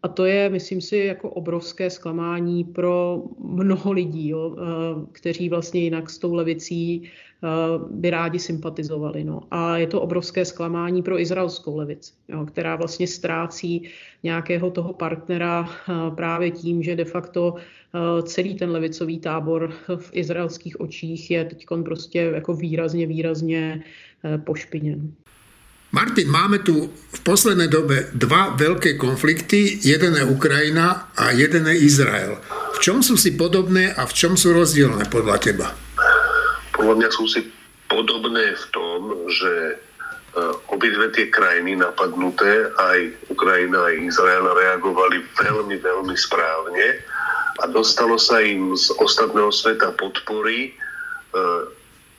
[0.04, 4.62] A to je, myslím si, jako obrovské zklamání pro mnoho lidí, jo, eh,
[5.12, 7.10] kteří vlastně jinak s tou levicí
[7.90, 9.24] by rádi sympatizovali.
[9.24, 9.42] No.
[9.52, 12.12] A je to obrovské zklamání pro izraelskou levici,
[12.48, 13.90] která vlastně ztrácí
[14.24, 20.10] nějakého toho partnera eh, právě tím, že de facto eh, celý ten levicový tábor v
[20.12, 23.84] izraelských očích je teď prostě jako výrazně, výrazně
[24.44, 25.12] pošpiněn.
[25.92, 29.80] Martin, máme tu v poslednej dobe dva veľké konflikty.
[29.88, 32.36] Jeden je Ukrajina a jeden je Izrael.
[32.76, 35.87] V čom sú si podobné a v čom sú rozdielne podľa teba?
[36.78, 37.42] Podľa mňa sú si
[37.90, 39.00] podobné v tom,
[39.34, 39.76] že e,
[40.70, 43.00] obidve tie krajiny napadnuté, aj
[43.34, 47.02] Ukrajina, aj Izrael reagovali veľmi, veľmi správne
[47.58, 50.72] a dostalo sa im z ostatného sveta podpory e,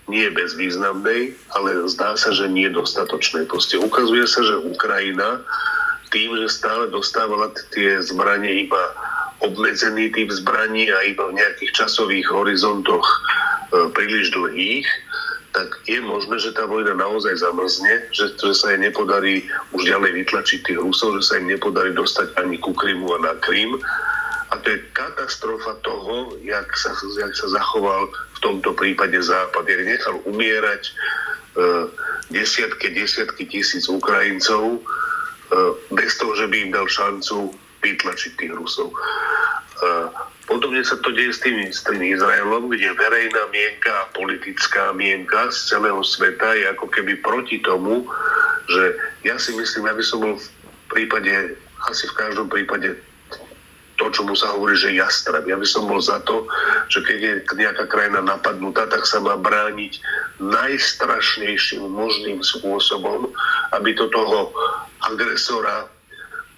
[0.08, 3.46] nie bezvýznamnej, ale zdá sa, že nie dostatočnej.
[3.46, 5.44] Proste ukazuje sa, že Ukrajina
[6.08, 8.82] tým, že stále dostávala tie zbranie iba
[9.38, 13.06] obmedzený typ zbraní a iba v nejakých časových horizontoch
[13.70, 14.88] príliš dlhých,
[15.58, 19.42] tak je možné, že tá vojna naozaj zamrzne, že, že sa jej nepodarí
[19.72, 23.34] už ďalej vytlačiť tých Rusov, že sa im nepodarí dostať ani ku Krymu a na
[23.40, 23.74] Krym.
[24.48, 29.66] A to je katastrofa toho, jak sa, jak sa zachoval v tomto prípade Západ.
[29.66, 30.92] Jak nechal umierať e,
[32.32, 34.80] desiatky, desiatky tisíc Ukrajincov e,
[35.90, 37.52] bez toho, že by im dal šancu
[37.84, 38.88] vytlačiť tých Rusov.
[38.88, 38.96] E,
[40.48, 45.52] Podobne sa to deje s tým, s tým Izraelom, kde verejná mienka a politická mienka
[45.52, 48.08] z celého sveta je ako keby proti tomu,
[48.64, 48.96] že
[49.28, 50.48] ja si myslím, aby som bol v
[50.88, 51.52] prípade,
[51.92, 52.96] asi v každom prípade
[53.98, 55.44] to, čo mu sa hovorí, že jastrab.
[55.44, 56.46] Ja by som bol za to,
[56.88, 60.00] že keď je nejaká krajina napadnutá, tak sa má brániť
[60.40, 63.28] najstrašnejším možným spôsobom,
[63.74, 64.54] aby to toho
[65.02, 65.90] agresora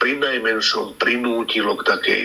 [0.01, 2.23] pri najmenšom prinútilo k takej,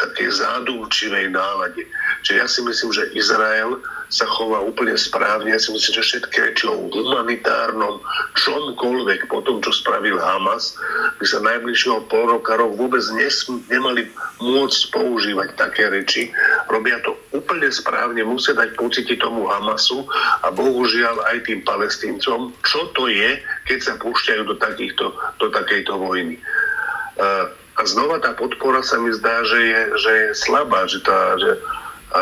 [0.00, 1.84] takej zádumčivej nálade.
[2.24, 5.52] Čiže ja si myslím, že Izrael sa chová úplne správne.
[5.52, 8.00] Ja si myslím, že všetky reči o humanitárnom
[8.40, 10.72] čomkoľvek po tom, čo spravil Hamas,
[11.20, 14.08] by sa najbližšieho pol roka rok vôbec nesm- nemali
[14.40, 16.32] môcť používať také reči.
[16.72, 20.08] Robia to úplne správne, musia dať pocity tomu Hamasu
[20.40, 23.36] a bohužiaľ aj tým palestíncom, čo to je,
[23.68, 26.40] keď sa púšťajú do, takýchto, do takejto vojny.
[27.18, 31.50] A znova tá podpora sa mi zdá, že je, že je slabá, že, tá, že
[32.14, 32.20] a,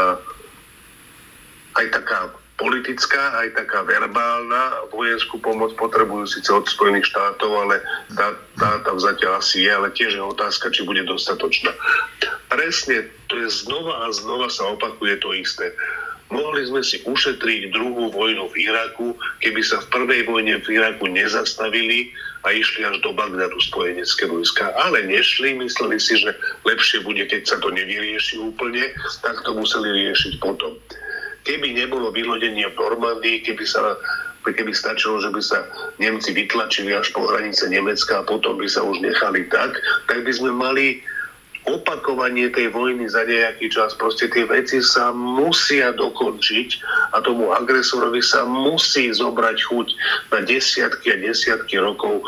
[1.80, 4.88] aj taká politická, aj taká verbálna.
[4.92, 7.84] Vojenskú pomoc potrebujú síce od Spojených štátov, ale
[8.16, 11.72] tá, tá tam zatiaľ asi je, ale tiež je otázka, či bude dostatočná.
[12.49, 15.72] Presne, to je znova a znova sa opakuje to isté.
[16.27, 21.07] Mohli sme si ušetriť druhú vojnu v Iraku, keby sa v prvej vojne v Iraku
[21.07, 22.11] nezastavili
[22.43, 24.74] a išli až do Bagdadu spojenecké vojska.
[24.74, 26.35] Ale nešli, mysleli si, že
[26.66, 28.91] lepšie bude, keď sa to nevyrieši úplne,
[29.22, 30.74] tak to museli riešiť potom.
[31.47, 33.95] Keby nebolo vylodenie v Normandii, keby sa
[34.47, 35.66] keby stačilo, že by sa
[35.99, 39.74] Nemci vytlačili až po hranice Nemecka a potom by sa už nechali tak,
[40.07, 41.03] tak by sme mali
[41.67, 43.99] opakovanie tej vojny za nejaký čas.
[43.99, 46.69] Proste tie veci sa musia dokončiť
[47.12, 49.89] a tomu agresorovi sa musí zobrať chuť
[50.31, 52.23] na desiatky a desiatky rokov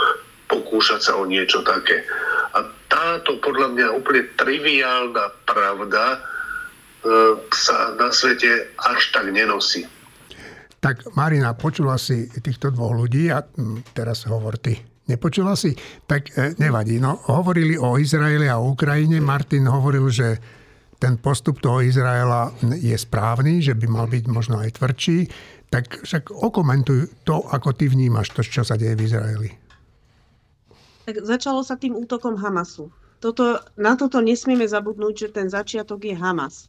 [0.50, 2.02] pokúšať sa o niečo také.
[2.56, 6.18] A táto podľa mňa úplne triviálna pravda e,
[7.52, 9.86] sa na svete až tak nenosí.
[10.78, 13.42] Tak Marina, počula si týchto dvoch ľudí a
[13.92, 14.78] teraz hovor ty.
[15.08, 15.72] Nepočula si?
[16.04, 17.00] Tak e, nevadí.
[17.00, 19.24] No, hovorili o Izraeli a o Ukrajine.
[19.24, 20.36] Martin hovoril, že
[21.00, 25.18] ten postup toho Izraela je správny, že by mal byť možno aj tvrdší.
[25.72, 29.50] Tak však okomentuj to, ako ty vnímaš to, čo sa deje v Izraeli.
[31.08, 32.92] Tak začalo sa tým útokom Hamasu.
[33.18, 36.68] Toto, na toto nesmieme zabudnúť, že ten začiatok je Hamas.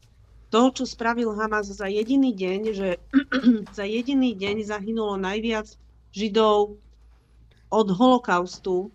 [0.50, 2.90] To, čo spravil Hamas za jediný deň, že
[3.78, 5.70] za jediný deň zahynulo najviac
[6.10, 6.82] Židov
[7.70, 8.90] od holokaustu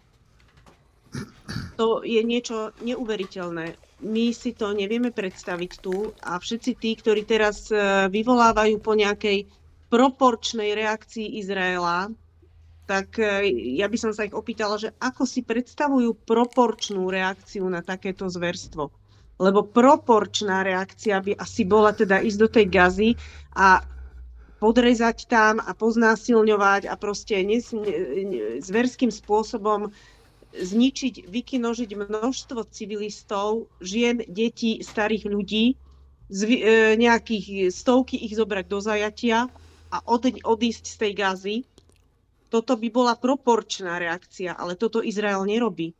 [1.78, 3.78] to je niečo neuveriteľné.
[4.04, 7.78] My si to nevieme predstaviť tu a všetci tí, ktorí teraz e,
[8.10, 9.48] vyvolávajú po nejakej
[9.88, 12.10] proporčnej reakcii Izraela,
[12.84, 13.48] tak e,
[13.78, 18.90] ja by som sa ich opýtala, že ako si predstavujú proporčnú reakciu na takéto zverstvo.
[19.38, 23.10] Lebo proporčná reakcia by asi bola teda ísť do tej gazy
[23.56, 23.82] a
[24.64, 27.84] podrezať tam a poznásilňovať a proste nes, ne,
[28.64, 29.92] zverským spôsobom
[30.56, 35.76] zničiť, vykinožiť množstvo civilistov, žien, detí, starých ľudí,
[36.32, 39.52] zvi, e, nejakých stovky ich zobrať do zajatia
[39.92, 41.56] a od, odísť z tej gazy.
[42.48, 45.92] Toto by bola proporčná reakcia, ale toto Izrael nerobí.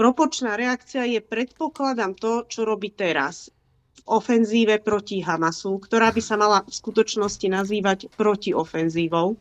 [0.00, 3.52] Proporčná reakcia je, predpokladám, to, čo robí teraz
[4.10, 9.38] ofenzíve proti Hamasu, ktorá by sa mala v skutočnosti nazývať protiofenzívou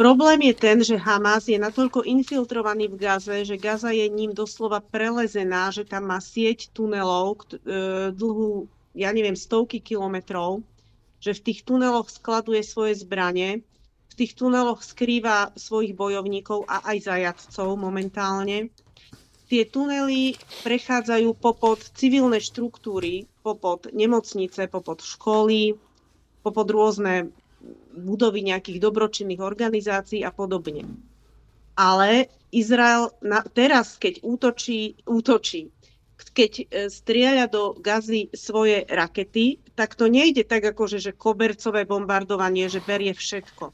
[0.00, 4.80] Problém je ten, že Hamas je natoľko infiltrovaný v Gaze, že Gaza je ním doslova
[4.80, 8.64] prelezená, že tam má sieť tunelov e, dlhú,
[8.96, 10.64] ja neviem, stovky kilometrov,
[11.20, 13.60] že v tých tuneloch skladuje svoje zbranie,
[14.08, 18.72] v tých tuneloch skrýva svojich bojovníkov a aj zajadcov momentálne.
[19.50, 25.74] Tie tunely prechádzajú popod civilné štruktúry, popod nemocnice, popod školy,
[26.46, 27.34] popod rôzne
[27.90, 30.86] budovy nejakých dobročinných organizácií a podobne.
[31.74, 35.74] Ale Izrael na, teraz, keď útočí, útočí,
[36.30, 41.88] keď e, strieľa do gazy svoje rakety, tak to nejde tak ako, že, že kobercové
[41.88, 43.72] bombardovanie, že berie všetko.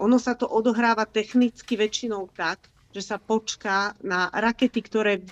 [0.00, 5.24] Ono sa to odohráva technicky väčšinou tak, že sa počká na rakety, ktoré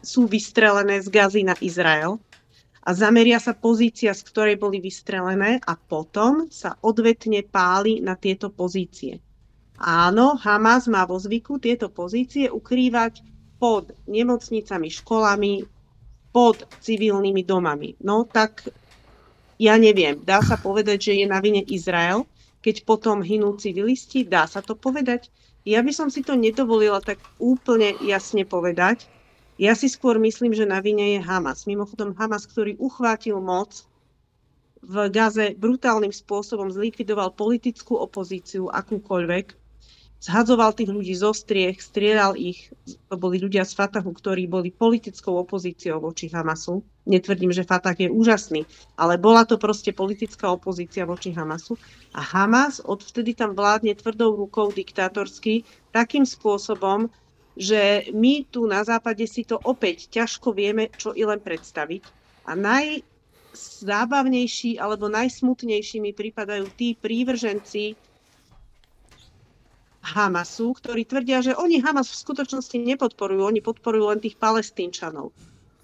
[0.00, 2.22] sú vystrelené z gazy na Izrael
[2.86, 8.48] a zameria sa pozícia, z ktorej boli vystrelené a potom sa odvetne páli na tieto
[8.48, 9.18] pozície.
[9.78, 13.22] Áno, Hamas má vo zvyku tieto pozície ukrývať
[13.58, 15.66] pod nemocnicami, školami,
[16.30, 17.98] pod civilnými domami.
[18.02, 18.66] No tak
[19.58, 22.22] ja neviem, dá sa povedať, že je na vine Izrael,
[22.62, 25.30] keď potom hynú civilisti, dá sa to povedať.
[25.66, 29.08] Ja by som si to nedovolila tak úplne jasne povedať,
[29.58, 31.66] ja si skôr myslím, že na vine je Hamas.
[31.66, 33.82] Mimochodom Hamas, ktorý uchvátil moc
[34.86, 39.67] v Gaze brutálnym spôsobom, zlikvidoval politickú opozíciu, akúkoľvek,
[40.18, 42.74] zhadzoval tých ľudí zo striech, strieľal ich,
[43.06, 46.82] to boli ľudia z Fatahu, ktorí boli politickou opozíciou voči Hamasu.
[47.06, 48.66] Netvrdím, že Fatah je úžasný,
[48.98, 51.78] ale bola to proste politická opozícia voči Hamasu.
[52.12, 55.64] A Hamas odvtedy tam vládne tvrdou rukou diktátorsky
[55.94, 57.08] takým spôsobom,
[57.58, 62.02] že my tu na západe si to opäť ťažko vieme čo i len predstaviť.
[62.46, 67.96] A najzábavnejší alebo najsmutnejší mi pripadajú tí prívrženci
[70.14, 75.34] Hamasu, ktorí tvrdia, že oni Hamas v skutočnosti nepodporujú, oni podporujú len tých palestínčanov.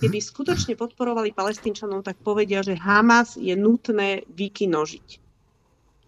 [0.00, 5.08] Keby skutočne podporovali palestínčanov, tak povedia, že Hamas je nutné vykinožiť.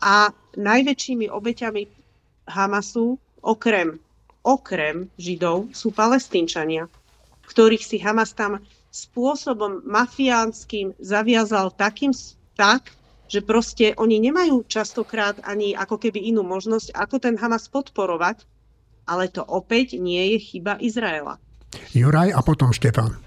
[0.02, 1.82] A najväčšími obeťami
[2.48, 4.00] Hamasu, okrem
[4.46, 6.86] okrem Židov sú palestínčania,
[7.50, 8.62] ktorých si Hamas tam
[8.94, 12.14] spôsobom mafiánskym zaviazal takým
[12.54, 12.94] tak,
[13.26, 18.46] že proste oni nemajú častokrát ani ako keby inú možnosť, ako ten Hamas podporovať,
[19.06, 21.38] ale to opäť nie je chyba Izraela.
[21.94, 23.18] Juraj a potom Štefan.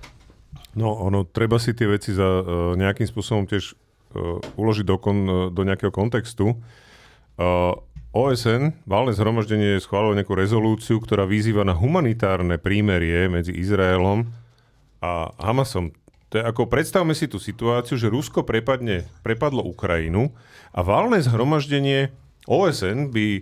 [0.78, 2.44] No, ono, treba si tie veci za uh,
[2.78, 6.56] nejakým spôsobom tiež uh, uložiť do, kon, uh, do nejakého kontextu.
[7.40, 7.76] Uh,
[8.10, 14.26] OSN, válne zhromaždenie, schválilo nejakú rezolúciu, ktorá vyzýva na humanitárne prímerie medzi Izraelom
[14.98, 15.94] a Hamasom.
[16.30, 20.30] To je ako, predstavme si tú situáciu, že Rusko prepadne, prepadlo Ukrajinu
[20.70, 22.14] a válne zhromaždenie
[22.46, 23.42] OSN by e,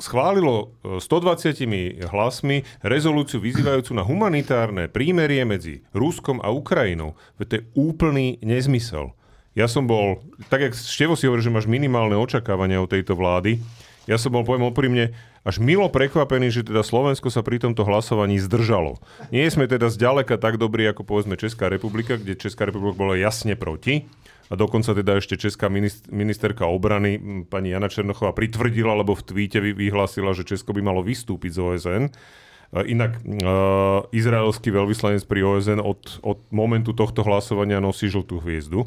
[0.00, 7.12] schválilo 120 e, hlasmi rezolúciu vyzývajúcu na humanitárne prímerie medzi Ruskom a Ukrajinou.
[7.36, 9.12] To je úplný nezmysel.
[9.52, 10.20] Ja som bol,
[10.52, 13.60] tak jak Števo si hovorí, že máš minimálne očakávania od tejto vlády,
[14.06, 15.16] ja som bol, poviem úprimne,
[15.46, 18.98] až milo prekvapený, že teda Slovensko sa pri tomto hlasovaní zdržalo.
[19.30, 23.54] Nie sme teda zďaleka tak dobrí, ako povedzme Česká republika, kde Česká republika bola jasne
[23.54, 24.10] proti.
[24.46, 25.66] A dokonca teda ešte česká
[26.06, 27.18] ministerka obrany,
[27.50, 32.02] pani Jana Černochová, pritvrdila, lebo v tweete vyhlásila, že Česko by malo vystúpiť z OSN.
[32.70, 38.86] Inak uh, izraelský veľvyslanec pri OSN od, od momentu tohto hlasovania nosí žltú hviezdu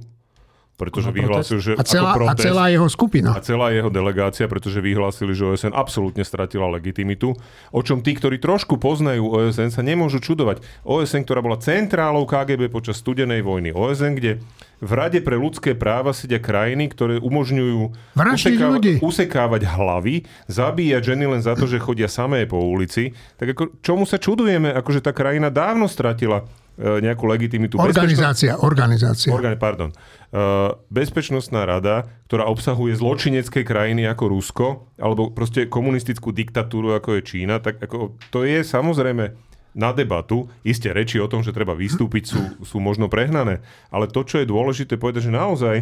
[0.79, 3.35] pretože vyhlásil, že A celá, ako a protest, celá jeho skupina.
[3.35, 7.35] a celá jeho delegácia, pretože vyhlásili, že OSN absolútne stratila legitimitu,
[7.75, 10.63] o čom tí, ktorí trošku poznajú OSN, sa nemôžu čudovať.
[10.87, 13.75] OSN, ktorá bola centrálou KGB počas studenej vojny.
[13.75, 14.39] OSN, kde
[14.79, 18.93] v Rade pre ľudské práva sedia krajiny, ktoré umožňujú Vraždiť ľudí.
[19.03, 23.11] usekávať hlavy, zabíjať ženy len za to, že chodia samé po ulici.
[23.35, 24.71] Tak ako, čomu sa čudujeme?
[24.71, 26.47] Akože tá krajina dávno stratila
[26.79, 27.75] nejakú legitimitu.
[27.75, 29.35] Organizácia, organizácia.
[29.35, 29.91] Organ, pardon.
[30.31, 37.21] Uh, Bezpečnostná rada, ktorá obsahuje zločinecké krajiny ako Rusko, alebo proste komunistickú diktatúru ako je
[37.27, 39.35] Čína, tak ako, to je samozrejme
[39.75, 40.47] na debatu.
[40.63, 43.59] Isté reči o tom, že treba vystúpiť, sú, sú možno prehnané.
[43.91, 45.75] Ale to, čo je dôležité povedať, že naozaj,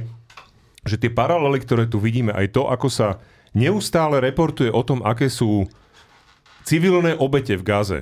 [0.82, 3.22] že tie paralely, ktoré tu vidíme, aj to, ako sa
[3.54, 5.70] neustále reportuje o tom, aké sú
[6.66, 8.00] civilné obete v Gaze.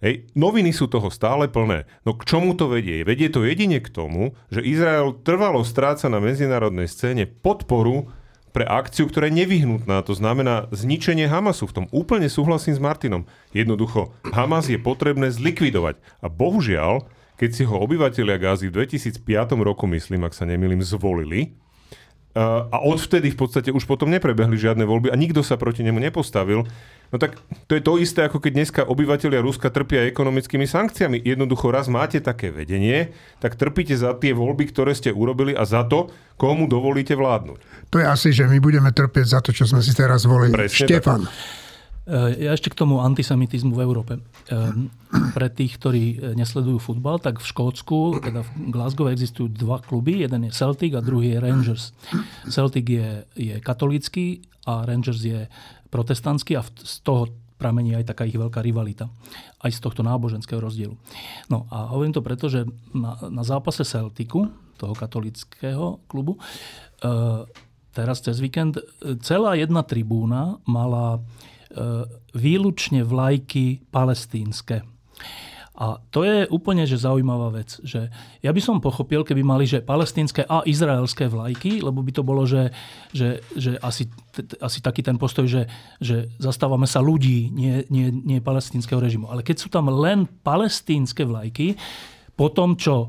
[0.00, 1.84] Hej, noviny sú toho stále plné.
[2.08, 3.04] No k čomu to vedie?
[3.04, 8.08] Vedie to jedine k tomu, že Izrael trvalo stráca na medzinárodnej scéne podporu
[8.56, 10.00] pre akciu, ktorá je nevyhnutná.
[10.08, 11.68] To znamená zničenie Hamasu.
[11.68, 13.28] V tom úplne súhlasím s Martinom.
[13.52, 16.00] Jednoducho, Hamas je potrebné zlikvidovať.
[16.24, 17.04] A bohužiaľ,
[17.36, 19.20] keď si ho obyvateľia Gázy v 2005
[19.60, 21.60] roku, myslím, ak sa nemýlim, zvolili,
[22.38, 26.62] a odvtedy v podstate už potom neprebehli žiadne voľby a nikto sa proti nemu nepostavil.
[27.10, 27.34] No tak
[27.66, 31.18] to je to isté, ako keď dneska obyvateľia Ruska trpia ekonomickými sankciami.
[31.26, 33.10] Jednoducho raz máte také vedenie,
[33.42, 36.06] tak trpíte za tie voľby, ktoré ste urobili a za to,
[36.38, 37.90] komu dovolíte vládnuť.
[37.90, 40.54] To je asi, že my budeme trpieť za to, čo sme si teraz volili.
[40.54, 41.26] Presne Štefan.
[41.26, 41.30] E,
[42.10, 44.12] Ja ešte k tomu antisemitizmu v Európe.
[44.18, 50.22] E, Pre tých, ktorí nesledujú futbal, tak v Škótsku, teda v Glasgow existujú dva kluby.
[50.22, 51.84] Jeden je Celtic a druhý je Rangers.
[52.46, 55.46] Celtic je, je katolícky a Rangers je
[55.90, 59.10] protestantský a z toho pramení aj taká ich veľká rivalita.
[59.60, 60.94] Aj z tohto náboženského rozdielu.
[61.52, 64.48] No a hovorím to preto, že na, na zápase Celticu,
[64.80, 66.40] toho katolického klubu, e,
[67.92, 68.78] teraz cez víkend
[69.20, 71.20] celá jedna tribúna mala
[72.34, 74.82] výlučne vlajky palestínske.
[75.80, 77.80] A to je úplne že zaujímavá vec.
[77.80, 78.12] Že
[78.44, 82.44] ja by som pochopil, keby mali že palestínske a izraelské vlajky, lebo by to bolo,
[82.44, 82.68] že,
[83.16, 88.12] že, že asi, t- asi taký ten postoj, že, že zastávame sa ľudí, nie, nie,
[88.12, 89.32] nie palestínskeho režimu.
[89.32, 91.80] Ale keď sú tam len palestínske vlajky,
[92.36, 93.08] po tom, čo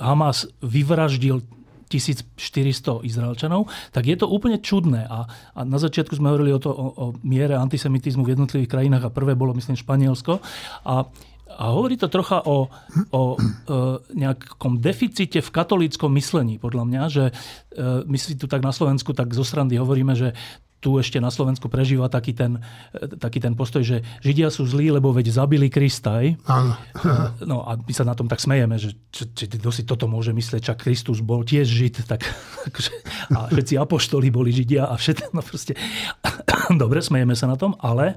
[0.00, 1.44] Hamas vyvraždil
[1.88, 5.06] 1400 Izraelčanov, tak je to úplne čudné.
[5.06, 9.08] A, a na začiatku sme hovorili o, to, o, o miere antisemitizmu v jednotlivých krajinách
[9.08, 10.42] a prvé bolo, myslím, Španielsko.
[10.86, 11.06] A
[11.56, 12.68] a hovorí to trocha o,
[13.14, 13.36] o e,
[14.12, 17.32] nejakom deficite v katolíckom myslení, podľa mňa, že e,
[18.04, 20.36] my si tu tak na Slovensku tak zo srandy hovoríme, že
[20.86, 22.62] tu ešte na Slovensku prežíva taký ten,
[22.94, 26.22] e, taký ten postoj, že Židia sú zlí, lebo veď zabili Krista.
[26.22, 26.38] aj?
[26.46, 26.78] Áno.
[27.42, 30.30] No a my sa na tom tak smejeme, že či, či kto si toto môže
[30.30, 32.22] myslieť, čak Kristus bol tiež Žid, tak
[32.70, 32.90] akože,
[33.34, 35.74] a všetci apoštoli boli Židia a všetko, no proste.
[36.70, 38.14] Dobre, smejeme sa na tom, ale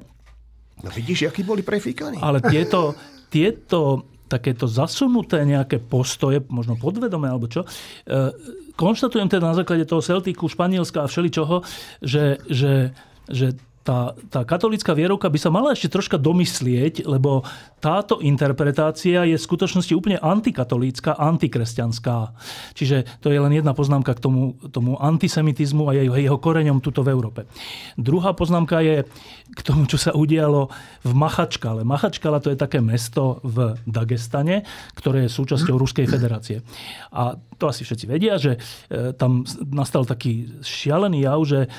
[0.80, 2.24] No vidíš, akí boli prefíkaní.
[2.24, 2.96] ale tieto,
[3.28, 8.30] tieto takéto zasunuté nejaké postoje, možno podvedomé alebo čo, e,
[8.78, 11.66] konštatujem teda na základe toho Celticu, Španielska a všeličoho,
[12.06, 12.94] že, že,
[13.28, 13.58] že
[13.90, 17.42] tá, tá katolická vierovka by sa mala ešte troška domyslieť, lebo
[17.82, 22.38] táto interpretácia je v skutočnosti úplne antikatolícka, antikresťanská.
[22.78, 27.02] Čiže to je len jedna poznámka k tomu, tomu antisemitizmu a jeho, jeho koreňom tuto
[27.02, 27.50] v Európe.
[27.98, 29.10] Druhá poznámka je
[29.50, 30.70] k tomu, čo sa udialo
[31.02, 31.82] v Machačkale.
[31.82, 36.62] Machačkala to je také mesto v Dagestane, ktoré je súčasťou Ruskej federácie.
[37.10, 41.70] A to asi všetci vedia, že e, tam nastal taký šialený jav, že e,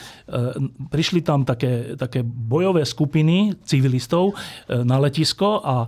[0.93, 4.35] prišli tam také, také bojové skupiny civilistov e,
[4.81, 5.85] na letisko a,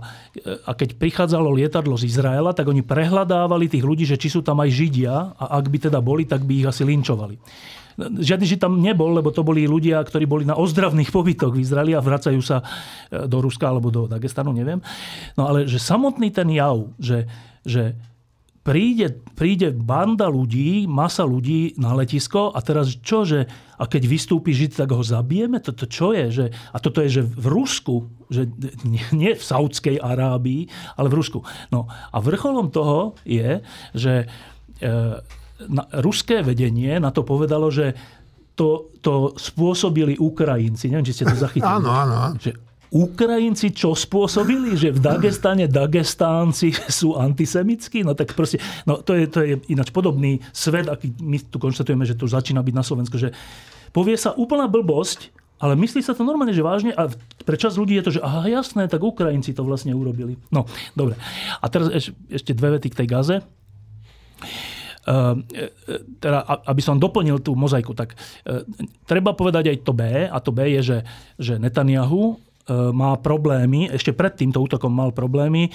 [0.69, 4.61] a keď prichádzalo lietadlo z Izraela, tak oni prehľadávali tých ľudí, že či sú tam
[4.61, 7.41] aj Židia a ak by teda boli, tak by ich asi linčovali.
[7.97, 11.93] Žiadny Žid tam nebol, lebo to boli ľudia, ktorí boli na ozdravných pobytoch v Izraeli
[11.93, 14.81] a vracajú sa e, do Ruska alebo do Dagestanu, neviem.
[15.37, 17.25] No ale že samotný ten jav, že,
[17.65, 17.97] že
[18.63, 23.43] príde, príde banda ľudí, masa ľudí na letisko a teraz čo, že
[23.75, 25.59] a keď vystúpi Žid, tak ho zabijeme?
[25.59, 26.31] Toto čo je?
[26.31, 28.47] Že, a toto je, že v Rusku, že
[28.87, 31.43] nie, nie v Saudskej Arábii, ale v Rusku.
[31.75, 33.59] No a vrcholom toho je,
[33.91, 34.31] že
[34.79, 34.87] e,
[35.67, 37.91] na, ruské vedenie na to povedalo, že
[38.55, 40.87] to, to spôsobili Ukrajinci.
[40.87, 41.67] Neviem, či ste to zachytili.
[41.67, 42.39] Áno, áno.
[42.39, 42.55] Že
[42.93, 44.77] Ukrajinci čo spôsobili?
[44.77, 48.05] Že v Dagestane Dagestánci sú antisemickí?
[48.05, 52.05] No tak proste, no to je, to je ináč podobný svet, aký my tu konštatujeme,
[52.05, 53.33] že to už začína byť na Slovensku, že
[53.89, 57.09] povie sa úplná blbosť, ale myslí sa to normálne, že vážne a
[57.47, 60.37] pre čas ľudí je to, že aha, jasné, tak Ukrajinci to vlastne urobili.
[60.53, 61.17] No, dobre.
[61.61, 63.37] A teraz eš, ešte dve vety k tej Gaze.
[66.19, 68.13] teda, aby som doplnil tú mozaiku, tak
[69.07, 70.97] treba povedať aj to B, a to B je, že,
[71.39, 75.71] že Netanyahu má problémy, ešte pred týmto útokom mal problémy e,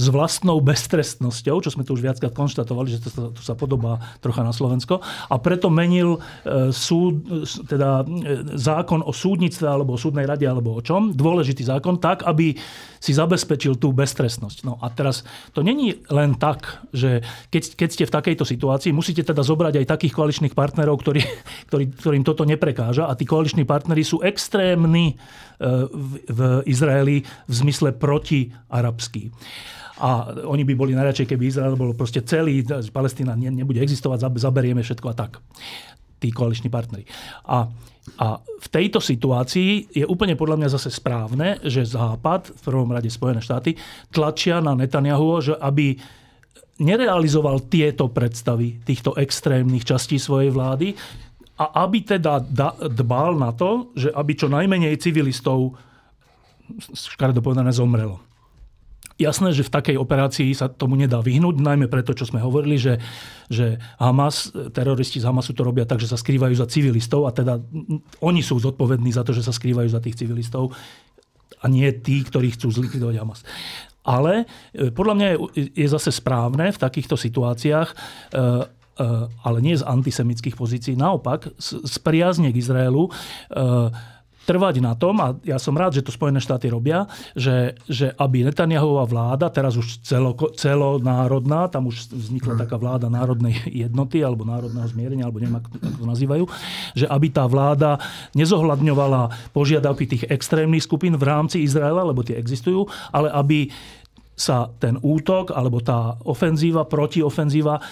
[0.00, 4.40] s vlastnou beztrestnosťou, čo sme tu už viackrát konštatovali, že to, to sa podobá trocha
[4.40, 5.04] na Slovensko.
[5.28, 7.20] A preto menil e, súd,
[7.68, 8.08] teda
[8.56, 12.56] zákon o súdnictve alebo o súdnej rade alebo o čom, dôležitý zákon, tak, aby
[13.02, 14.64] si zabezpečil tú beztrestnosť.
[14.64, 17.20] No a teraz to není len tak, že
[17.52, 21.20] keď, keď ste v takejto situácii, musíte teda zobrať aj takých koaličných partnerov, ktorí,
[21.68, 25.18] ktorí, ktorým toto neprekáža a tí koaliční partnery sú extrémni
[25.62, 29.32] v, v Izraeli v zmysle protiarabský.
[30.02, 35.06] A oni by boli najradšej, keby Izrael bol proste celý, Palestína nebude existovať, zaberieme všetko
[35.10, 35.38] a tak.
[36.18, 37.06] Tí koaliční partneri.
[37.46, 37.66] A,
[38.18, 43.10] a v tejto situácii je úplne podľa mňa zase správne, že Západ, v prvom rade
[43.10, 43.78] Spojené štáty,
[44.10, 45.98] tlačia na Netanyahu, že aby
[46.82, 50.98] nerealizoval tieto predstavy týchto extrémnych častí svojej vlády,
[51.62, 52.42] a aby teda
[52.90, 55.78] dbal na to, že aby čo najmenej civilistov
[56.94, 58.20] škaredo povedané zomrelo.
[59.20, 62.98] Jasné, že v takej operácii sa tomu nedá vyhnúť, najmä preto, čo sme hovorili, že,
[63.52, 67.60] že Hamas, teroristi z Hamasu to robia tak, že sa skrývajú za civilistov a teda
[68.24, 70.74] oni sú zodpovední za to, že sa skrývajú za tých civilistov
[71.62, 73.44] a nie tí, ktorí chcú zlikvidovať Hamas.
[74.02, 75.36] Ale e, podľa mňa je,
[75.76, 77.96] je zase správne v takýchto situáciách e,
[78.92, 83.88] Eh, ale nie z antisemických pozícií, naopak z priazne k Izraelu eh,
[84.42, 87.06] trvať na tom, a ja som rád, že to Spojené štáty robia,
[87.38, 93.54] že, že aby Netanyahová vláda, teraz už celo, celonárodná, tam už vznikla taká vláda národnej
[93.86, 96.44] jednoty alebo národného zmierenia, alebo neviem, ako to nazývajú,
[96.98, 98.02] že aby tá vláda
[98.34, 103.70] nezohľadňovala požiadavky tých extrémnych skupín v rámci Izraela, lebo tie existujú, ale aby
[104.42, 107.82] sa ten útok alebo tá ofenzíva, protiofenzíva e,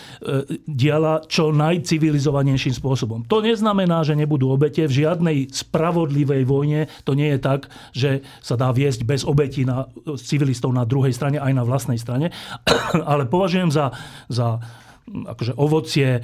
[0.66, 3.22] diala čo najcivilizovanejším spôsobom.
[3.30, 4.82] To neznamená, že nebudú obete.
[4.90, 9.86] V žiadnej spravodlivej vojne to nie je tak, že sa dá viesť bez obetí na
[10.18, 12.34] civilistov na druhej strane, aj na vlastnej strane.
[13.14, 13.94] Ale považujem za,
[14.26, 14.58] za
[15.10, 16.22] akože ovocie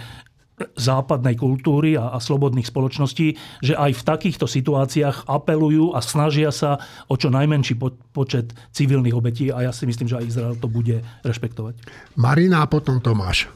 [0.77, 6.81] západnej kultúry a, a slobodných spoločností, že aj v takýchto situáciách apelujú a snažia sa
[7.13, 10.69] o čo najmenší po, počet civilných obetí a ja si myslím, že aj Izrael to
[10.69, 11.77] bude rešpektovať.
[12.17, 13.53] Marina a potom Tomáš.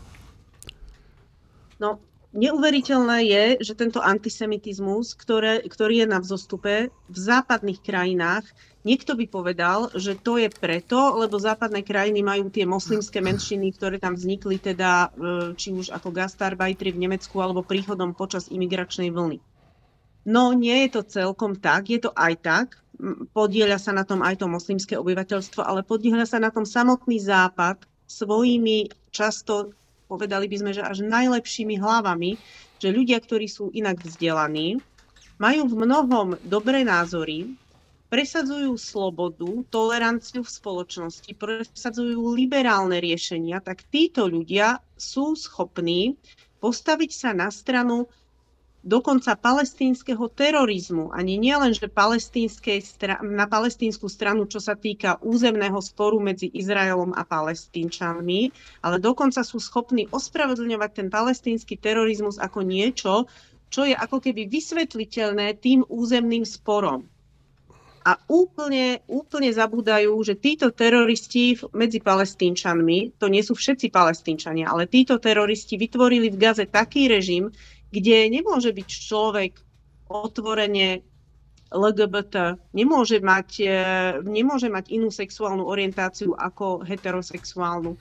[1.80, 1.96] No,
[2.36, 8.44] neuveriteľné je, že tento antisemitizmus, ktoré, ktorý je na vzostupe v západných krajinách,
[8.80, 14.00] Niekto by povedal, že to je preto, lebo západné krajiny majú tie moslimské menšiny, ktoré
[14.00, 19.36] tam vznikli teda e, či už ako gastarbajtri v Nemecku alebo príchodom počas imigračnej vlny.
[20.24, 22.66] No nie je to celkom tak, je to aj tak,
[23.32, 27.84] podieľa sa na tom aj to moslimské obyvateľstvo, ale podieľa sa na tom samotný západ
[28.08, 29.72] svojimi často,
[30.08, 32.36] povedali by sme, že až najlepšími hlavami,
[32.80, 34.80] že ľudia, ktorí sú inak vzdelaní,
[35.40, 37.48] majú v mnohom dobré názory,
[38.10, 46.18] presadzujú slobodu, toleranciu v spoločnosti, presadzujú liberálne riešenia, tak títo ľudia sú schopní
[46.58, 48.10] postaviť sa na stranu
[48.82, 51.14] dokonca palestínskeho terorizmu.
[51.14, 51.86] Ani nie len, že
[53.22, 58.50] na palestínsku stranu, čo sa týka územného sporu medzi Izraelom a palestínčanmi,
[58.82, 63.30] ale dokonca sú schopní ospravedlňovať ten palestínsky terorizmus ako niečo,
[63.70, 67.06] čo je ako keby vysvetliteľné tým územným sporom
[68.00, 74.88] a úplne, úplne zabúdajú, že títo teroristi medzi palestínčanmi, to nie sú všetci palestínčania, ale
[74.88, 77.52] títo teroristi vytvorili v Gaze taký režim,
[77.92, 79.52] kde nemôže byť človek
[80.08, 81.04] otvorene
[81.70, 83.76] LGBT, nemôže mať, e,
[84.26, 87.94] nemôže mať inú sexuálnu orientáciu ako heterosexuálnu.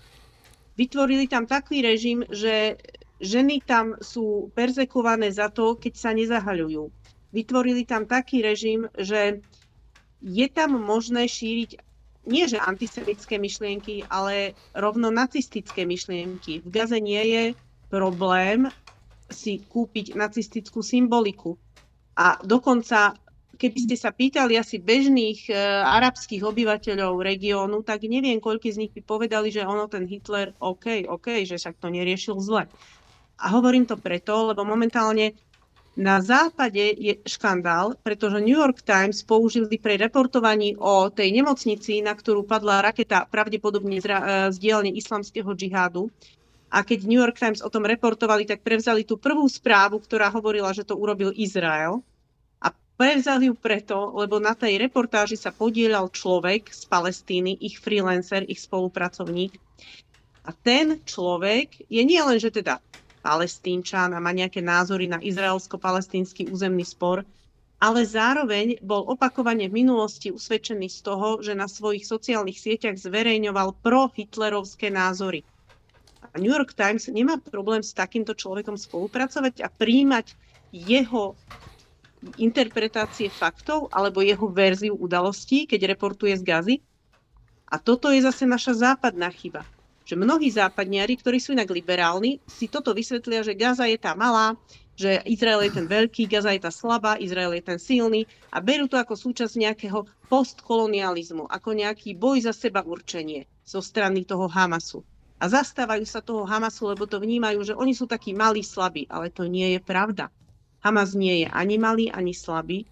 [0.74, 2.80] Vytvorili tam taký režim, že
[3.20, 6.88] ženy tam sú perzekované za to, keď sa nezahaľujú.
[7.30, 9.44] Vytvorili tam taký režim, že
[10.20, 11.80] je tam možné šíriť
[12.30, 16.62] nie že antisemické myšlienky, ale rovno nacistické myšlienky.
[16.62, 17.44] V Gaze nie je
[17.90, 18.70] problém
[19.30, 21.58] si kúpiť nacistickú symboliku.
[22.18, 23.18] A dokonca,
[23.56, 25.54] keby ste sa pýtali asi bežných e,
[25.86, 31.08] arabských obyvateľov regiónu, tak neviem, koľko z nich by povedali, že ono ten Hitler, OK,
[31.08, 32.68] OK, že však to neriešil zle.
[33.40, 35.32] A hovorím to preto, lebo momentálne
[36.00, 42.16] na západe je škandál, pretože New York Times použili pri reportovaní o tej nemocnici, na
[42.16, 44.16] ktorú padla raketa pravdepodobne z, e,
[44.48, 46.08] z dielne islamského džihádu.
[46.72, 50.72] A keď New York Times o tom reportovali, tak prevzali tú prvú správu, ktorá hovorila,
[50.72, 52.00] že to urobil Izrael.
[52.64, 58.48] A prevzali ju preto, lebo na tej reportáži sa podielal človek z Palestíny, ich freelancer,
[58.48, 59.60] ich spolupracovník.
[60.48, 62.80] A ten človek je nie len, že teda
[63.20, 67.28] palestínčan a má nejaké názory na izraelsko-palestínsky územný spor,
[67.80, 73.80] ale zároveň bol opakovane v minulosti usvedčený z toho, že na svojich sociálnych sieťach zverejňoval
[73.80, 75.48] pro-hitlerovské názory.
[76.20, 80.36] A New York Times nemá problém s takýmto človekom spolupracovať a príjmať
[80.76, 81.40] jeho
[82.36, 86.76] interpretácie faktov alebo jeho verziu udalostí, keď reportuje z Gazy.
[87.72, 89.64] A toto je zase naša západná chyba.
[90.10, 94.58] Že mnohí západniari, ktorí sú inak liberálni, si toto vysvetlia, že Gaza je tá malá,
[94.98, 98.90] že Izrael je ten veľký, Gaza je tá slabá, Izrael je ten silný a berú
[98.90, 105.06] to ako súčasť nejakého postkolonializmu, ako nejaký boj za seba určenie zo strany toho Hamasu.
[105.38, 109.30] A zastávajú sa toho Hamasu, lebo to vnímajú, že oni sú takí malí, slabí, ale
[109.30, 110.34] to nie je pravda.
[110.82, 112.90] Hamas nie je ani malý, ani slabý.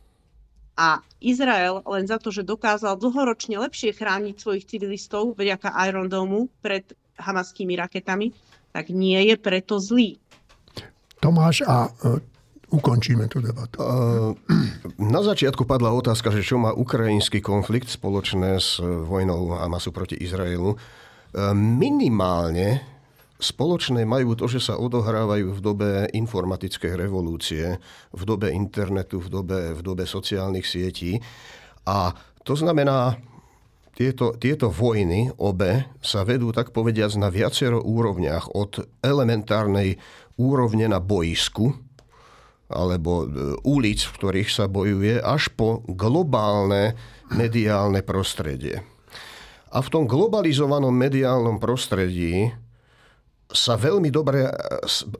[0.77, 6.53] A Izrael len za to, že dokázal dlhoročne lepšie chrániť svojich civilistov vďaka Iron Dome
[6.61, 8.33] pred hamaskými raketami,
[8.71, 10.21] tak nie je preto zlý.
[11.17, 12.21] Tomáš, a uh,
[12.69, 13.81] ukončíme tú debatu.
[13.81, 14.37] Uh,
[15.13, 20.77] na začiatku padla otázka, že čo má ukrajinský konflikt spoločné s vojnou Hamasu proti Izraelu.
[20.77, 22.85] Uh, minimálne
[23.37, 27.77] spoločné majú to, že sa odohrávajú v dobe informatickej revolúcie,
[28.13, 31.21] v dobe internetu, v dobe, v dobe sociálnych sietí.
[31.85, 33.17] A to znamená,
[33.97, 38.53] tieto, tieto vojny, obe, sa vedú tak povediať na viacero úrovniach.
[38.53, 39.97] Od elementárnej
[40.37, 41.73] úrovne na boisku,
[42.69, 46.93] alebo e, ulic, v ktorých sa bojuje, až po globálne
[47.33, 48.85] mediálne prostredie.
[49.73, 52.53] A v tom globalizovanom mediálnom prostredí
[53.47, 54.51] sa veľmi dobre e,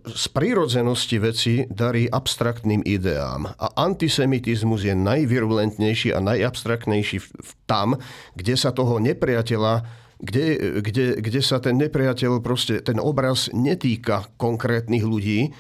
[0.03, 3.47] z prírodzenosti veci darí abstraktným ideám.
[3.55, 7.23] A antisemitizmus je najvirulentnejší a najabstraktnejší
[7.63, 7.95] tam,
[8.35, 15.05] kde sa toho nepriateľa kde, kde, kde sa ten nepriateľ, proste ten obraz netýka konkrétnych
[15.05, 15.53] ľudí,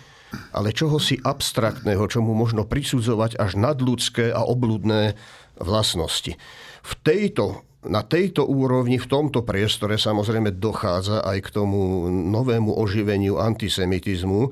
[0.49, 5.13] ale čoho si abstraktného, čo mu možno prisudzovať až nadľudské a obludné
[5.61, 6.33] vlastnosti.
[6.81, 13.37] V tejto, na tejto úrovni, v tomto priestore samozrejme dochádza aj k tomu novému oživeniu
[13.37, 14.49] antisemitizmu,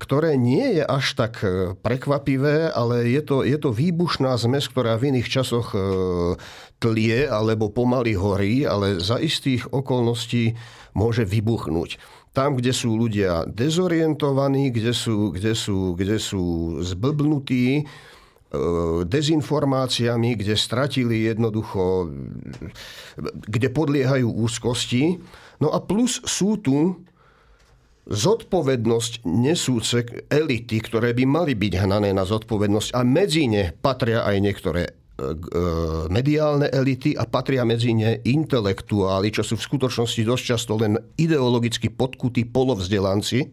[0.00, 4.96] ktoré nie je až tak e, prekvapivé, ale je to, je to výbušná zmes, ktorá
[4.96, 5.78] v iných časoch e,
[6.80, 10.56] tlie alebo pomaly horí, ale za istých okolností
[10.96, 12.00] môže vybuchnúť.
[12.32, 17.84] Tam, kde sú ľudia dezorientovaní, kde sú, kde sú, kde sú zblbnutí, e,
[19.06, 22.10] dezinformáciami, kde stratili jednoducho,
[23.46, 25.22] kde podliehajú úzkosti.
[25.62, 26.98] No a plus sú tu
[28.10, 34.36] zodpovednosť nesúce elity, ktoré by mali byť hnané na zodpovednosť a medzi ne patria aj
[34.42, 35.26] niektoré e, e,
[36.10, 41.86] mediálne elity a patria medzi ne intelektuáli, čo sú v skutočnosti dosť často len ideologicky
[41.86, 43.46] podkutí polovzdelanci,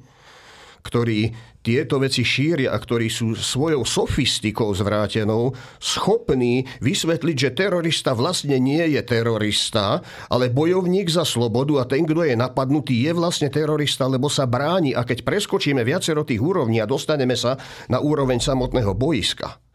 [0.82, 1.38] ktorí
[1.68, 5.52] tieto veci šíria a ktorí sú svojou sofistikou zvrátenou
[5.84, 10.00] schopní vysvetliť, že terorista vlastne nie je terorista,
[10.32, 14.96] ale bojovník za slobodu a ten, kto je napadnutý, je vlastne terorista, lebo sa bráni.
[14.96, 17.60] A keď preskočíme viacero tých úrovní a dostaneme sa
[17.92, 19.67] na úroveň samotného boiska,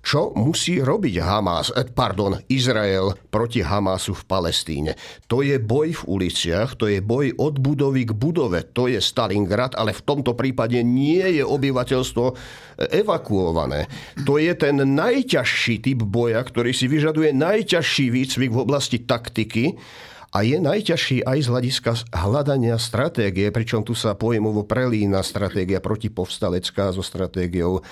[0.00, 4.92] čo musí robiť Hamas, eh, pardon, Izrael proti Hamasu v Palestíne.
[5.28, 9.76] To je boj v uliciach, to je boj od budovy k budove, to je Stalingrad,
[9.76, 12.36] ale v tomto prípade nie je obyvateľstvo eh,
[13.04, 13.86] evakuované.
[14.24, 19.76] To je ten najťažší typ boja, ktorý si vyžaduje najťažší výcvik v oblasti taktiky
[20.30, 26.94] a je najťažší aj z hľadiska hľadania stratégie, pričom tu sa pojmovo prelína stratégia protipovstalecká
[26.94, 27.82] so stratégiou e,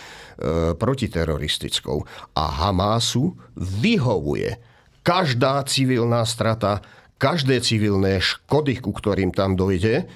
[0.78, 2.07] protiteroristickou.
[2.39, 4.55] A Hamásu vyhovuje
[5.03, 6.78] každá civilná strata,
[7.18, 10.07] každé civilné škody, ku ktorým tam dojde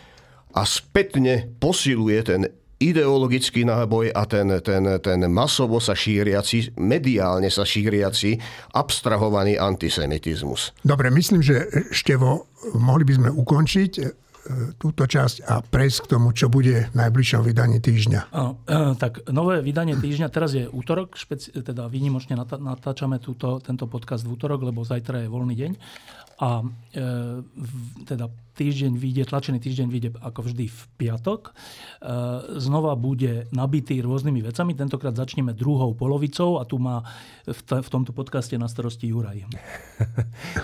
[0.54, 2.42] a spätne posiluje ten
[2.90, 8.36] ideologický náboj a ten, ten, ten masovo sa šíriaci, mediálne sa šíriaci,
[8.74, 10.74] abstrahovaný antisemitizmus.
[10.82, 14.04] Dobre, myslím, že Števo, mohli by sme ukončiť e,
[14.76, 18.34] túto časť a prejsť k tomu, čo bude v najbližšom vydaní týždňa.
[18.34, 23.86] Áno, e, tak nové vydanie týždňa, teraz je útorok, špeci- teda výnimočne natáčame túto, tento
[23.86, 25.72] podcast v útorok, lebo zajtra je voľný deň.
[26.40, 27.04] A e,
[28.08, 31.50] teda týždeň vyjde, tlačený týždeň vyjde ako vždy v piatok.
[31.50, 31.52] E,
[32.60, 34.76] znova bude nabitý rôznymi vecami.
[34.76, 37.04] Tentokrát začneme druhou polovicou a tu má
[37.48, 39.44] v, t- v tomto podcaste na starosti Juraj.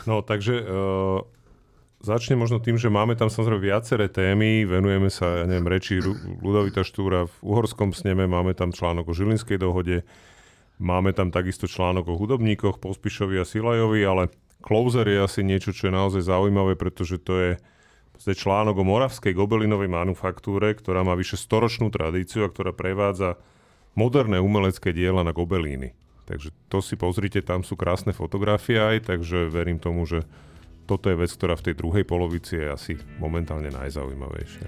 [0.09, 0.65] No, takže e,
[2.03, 4.65] začne možno tým, že máme tam samozrejme viaceré témy.
[4.65, 5.99] Venujeme sa, ja neviem, reči
[6.43, 10.07] Ludovita Štúra v Uhorskom sneme, máme tam článok o Žilinskej dohode,
[10.79, 15.89] máme tam takisto článok o hudobníkoch, Pospišovi a Silajovi, ale Closer je asi niečo, čo
[15.89, 17.53] je naozaj zaujímavé, pretože to je
[18.19, 23.39] článok o moravskej gobelinovej manufaktúre, ktorá má vyše storočnú tradíciu a ktorá prevádza
[23.95, 25.95] moderné umelecké diela na gobelíny.
[26.29, 30.29] Takže to si pozrite, tam sú krásne fotografie aj, takže verím tomu, že
[30.89, 34.67] toto je vec, ktorá v tej druhej polovici je asi momentálne najzaujímavejšia.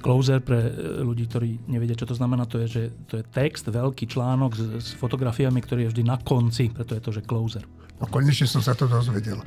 [0.00, 0.72] Closer pre e,
[1.04, 4.62] ľudí, ktorí nevedia, čo to znamená, to je, že to je text, veľký článok s,
[4.80, 7.64] s fotografiami, ktorý je vždy na konci, preto je to, že closer.
[7.98, 9.42] No konečne som sa to dozvedel.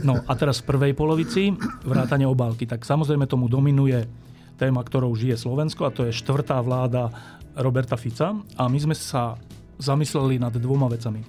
[0.00, 1.52] No a teraz v prvej polovici
[1.84, 2.64] vrátane obálky.
[2.64, 4.08] Tak samozrejme tomu dominuje
[4.56, 7.12] téma, ktorou žije Slovensko a to je štvrtá vláda
[7.56, 9.36] Roberta Fica a my sme sa
[9.80, 11.24] zamysleli nad dvoma vecami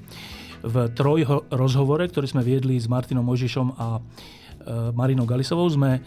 [0.62, 4.02] v troj rozhovore, ktorý sme viedli s Martinom Mojžišom a e,
[4.94, 6.02] Marinou Galisovou, sme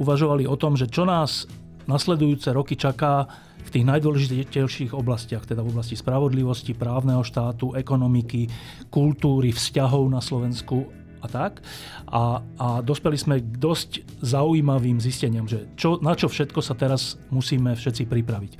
[0.00, 1.46] uvažovali o tom, že čo nás
[1.88, 3.28] nasledujúce roky čaká
[3.60, 8.48] v tých najdôležitejších oblastiach, teda v oblasti spravodlivosti, právneho štátu, ekonomiky,
[8.88, 11.60] kultúry, vzťahov na Slovensku a tak.
[12.08, 17.20] A, a dospeli sme k dosť zaujímavým zisteniam, že čo, na čo všetko sa teraz
[17.28, 18.52] musíme všetci pripraviť.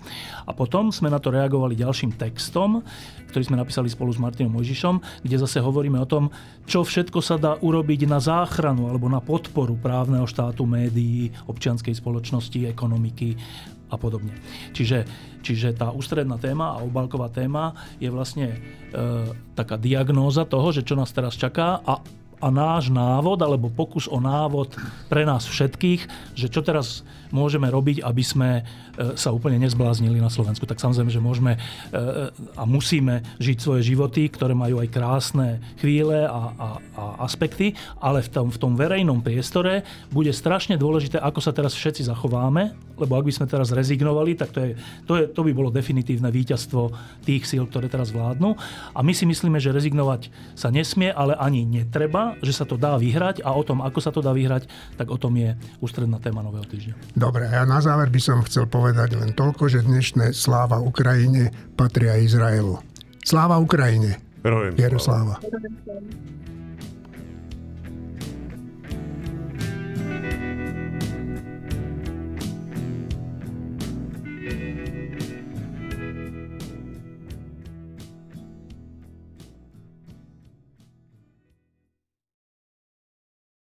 [0.47, 2.85] A potom sme na to reagovali ďalším textom,
[3.33, 6.29] ktorý sme napísali spolu s Martinom Mojžišom, kde zase hovoríme o tom,
[6.67, 12.67] čo všetko sa dá urobiť na záchranu alebo na podporu právneho štátu, médií, občianskej spoločnosti,
[12.67, 13.39] ekonomiky
[13.91, 14.35] a podobne.
[14.71, 15.05] Čiže,
[15.43, 18.59] čiže tá ústredná téma a obalková téma je vlastne e,
[19.59, 21.99] taká diagnóza toho, že čo nás teraz čaká a
[22.41, 24.72] a náš návod, alebo pokus o návod
[25.12, 28.62] pre nás všetkých, že čo teraz môžeme robiť, aby sme e,
[29.16, 30.66] sa úplne nezbláznili na Slovensku.
[30.66, 31.59] Tak samozrejme, že môžeme e,
[32.55, 36.68] a musíme žiť svoje životy, ktoré majú aj krásne chvíle a, a,
[36.99, 41.72] a aspekty, ale v tom, v tom verejnom priestore bude strašne dôležité, ako sa teraz
[41.74, 44.70] všetci zachováme, lebo ak by sme teraz rezignovali, tak to, je,
[45.09, 46.93] to, je, to by bolo definitívne víťazstvo
[47.24, 48.53] tých síl, ktoré teraz vládnu.
[48.93, 53.01] A my si myslíme, že rezignovať sa nesmie, ale ani netreba, že sa to dá
[53.01, 54.68] vyhrať a o tom, ako sa to dá vyhrať,
[55.01, 57.16] tak o tom je ústredná téma Nového týždňa.
[57.21, 62.16] Dobre, a na záver by som chcel povedať len toľko, že dnešné sláva Ukrajine patria
[62.16, 62.81] Izraelu.
[63.21, 64.16] Sláva Ukrajine.
[64.41, 65.37] Herojem sláva.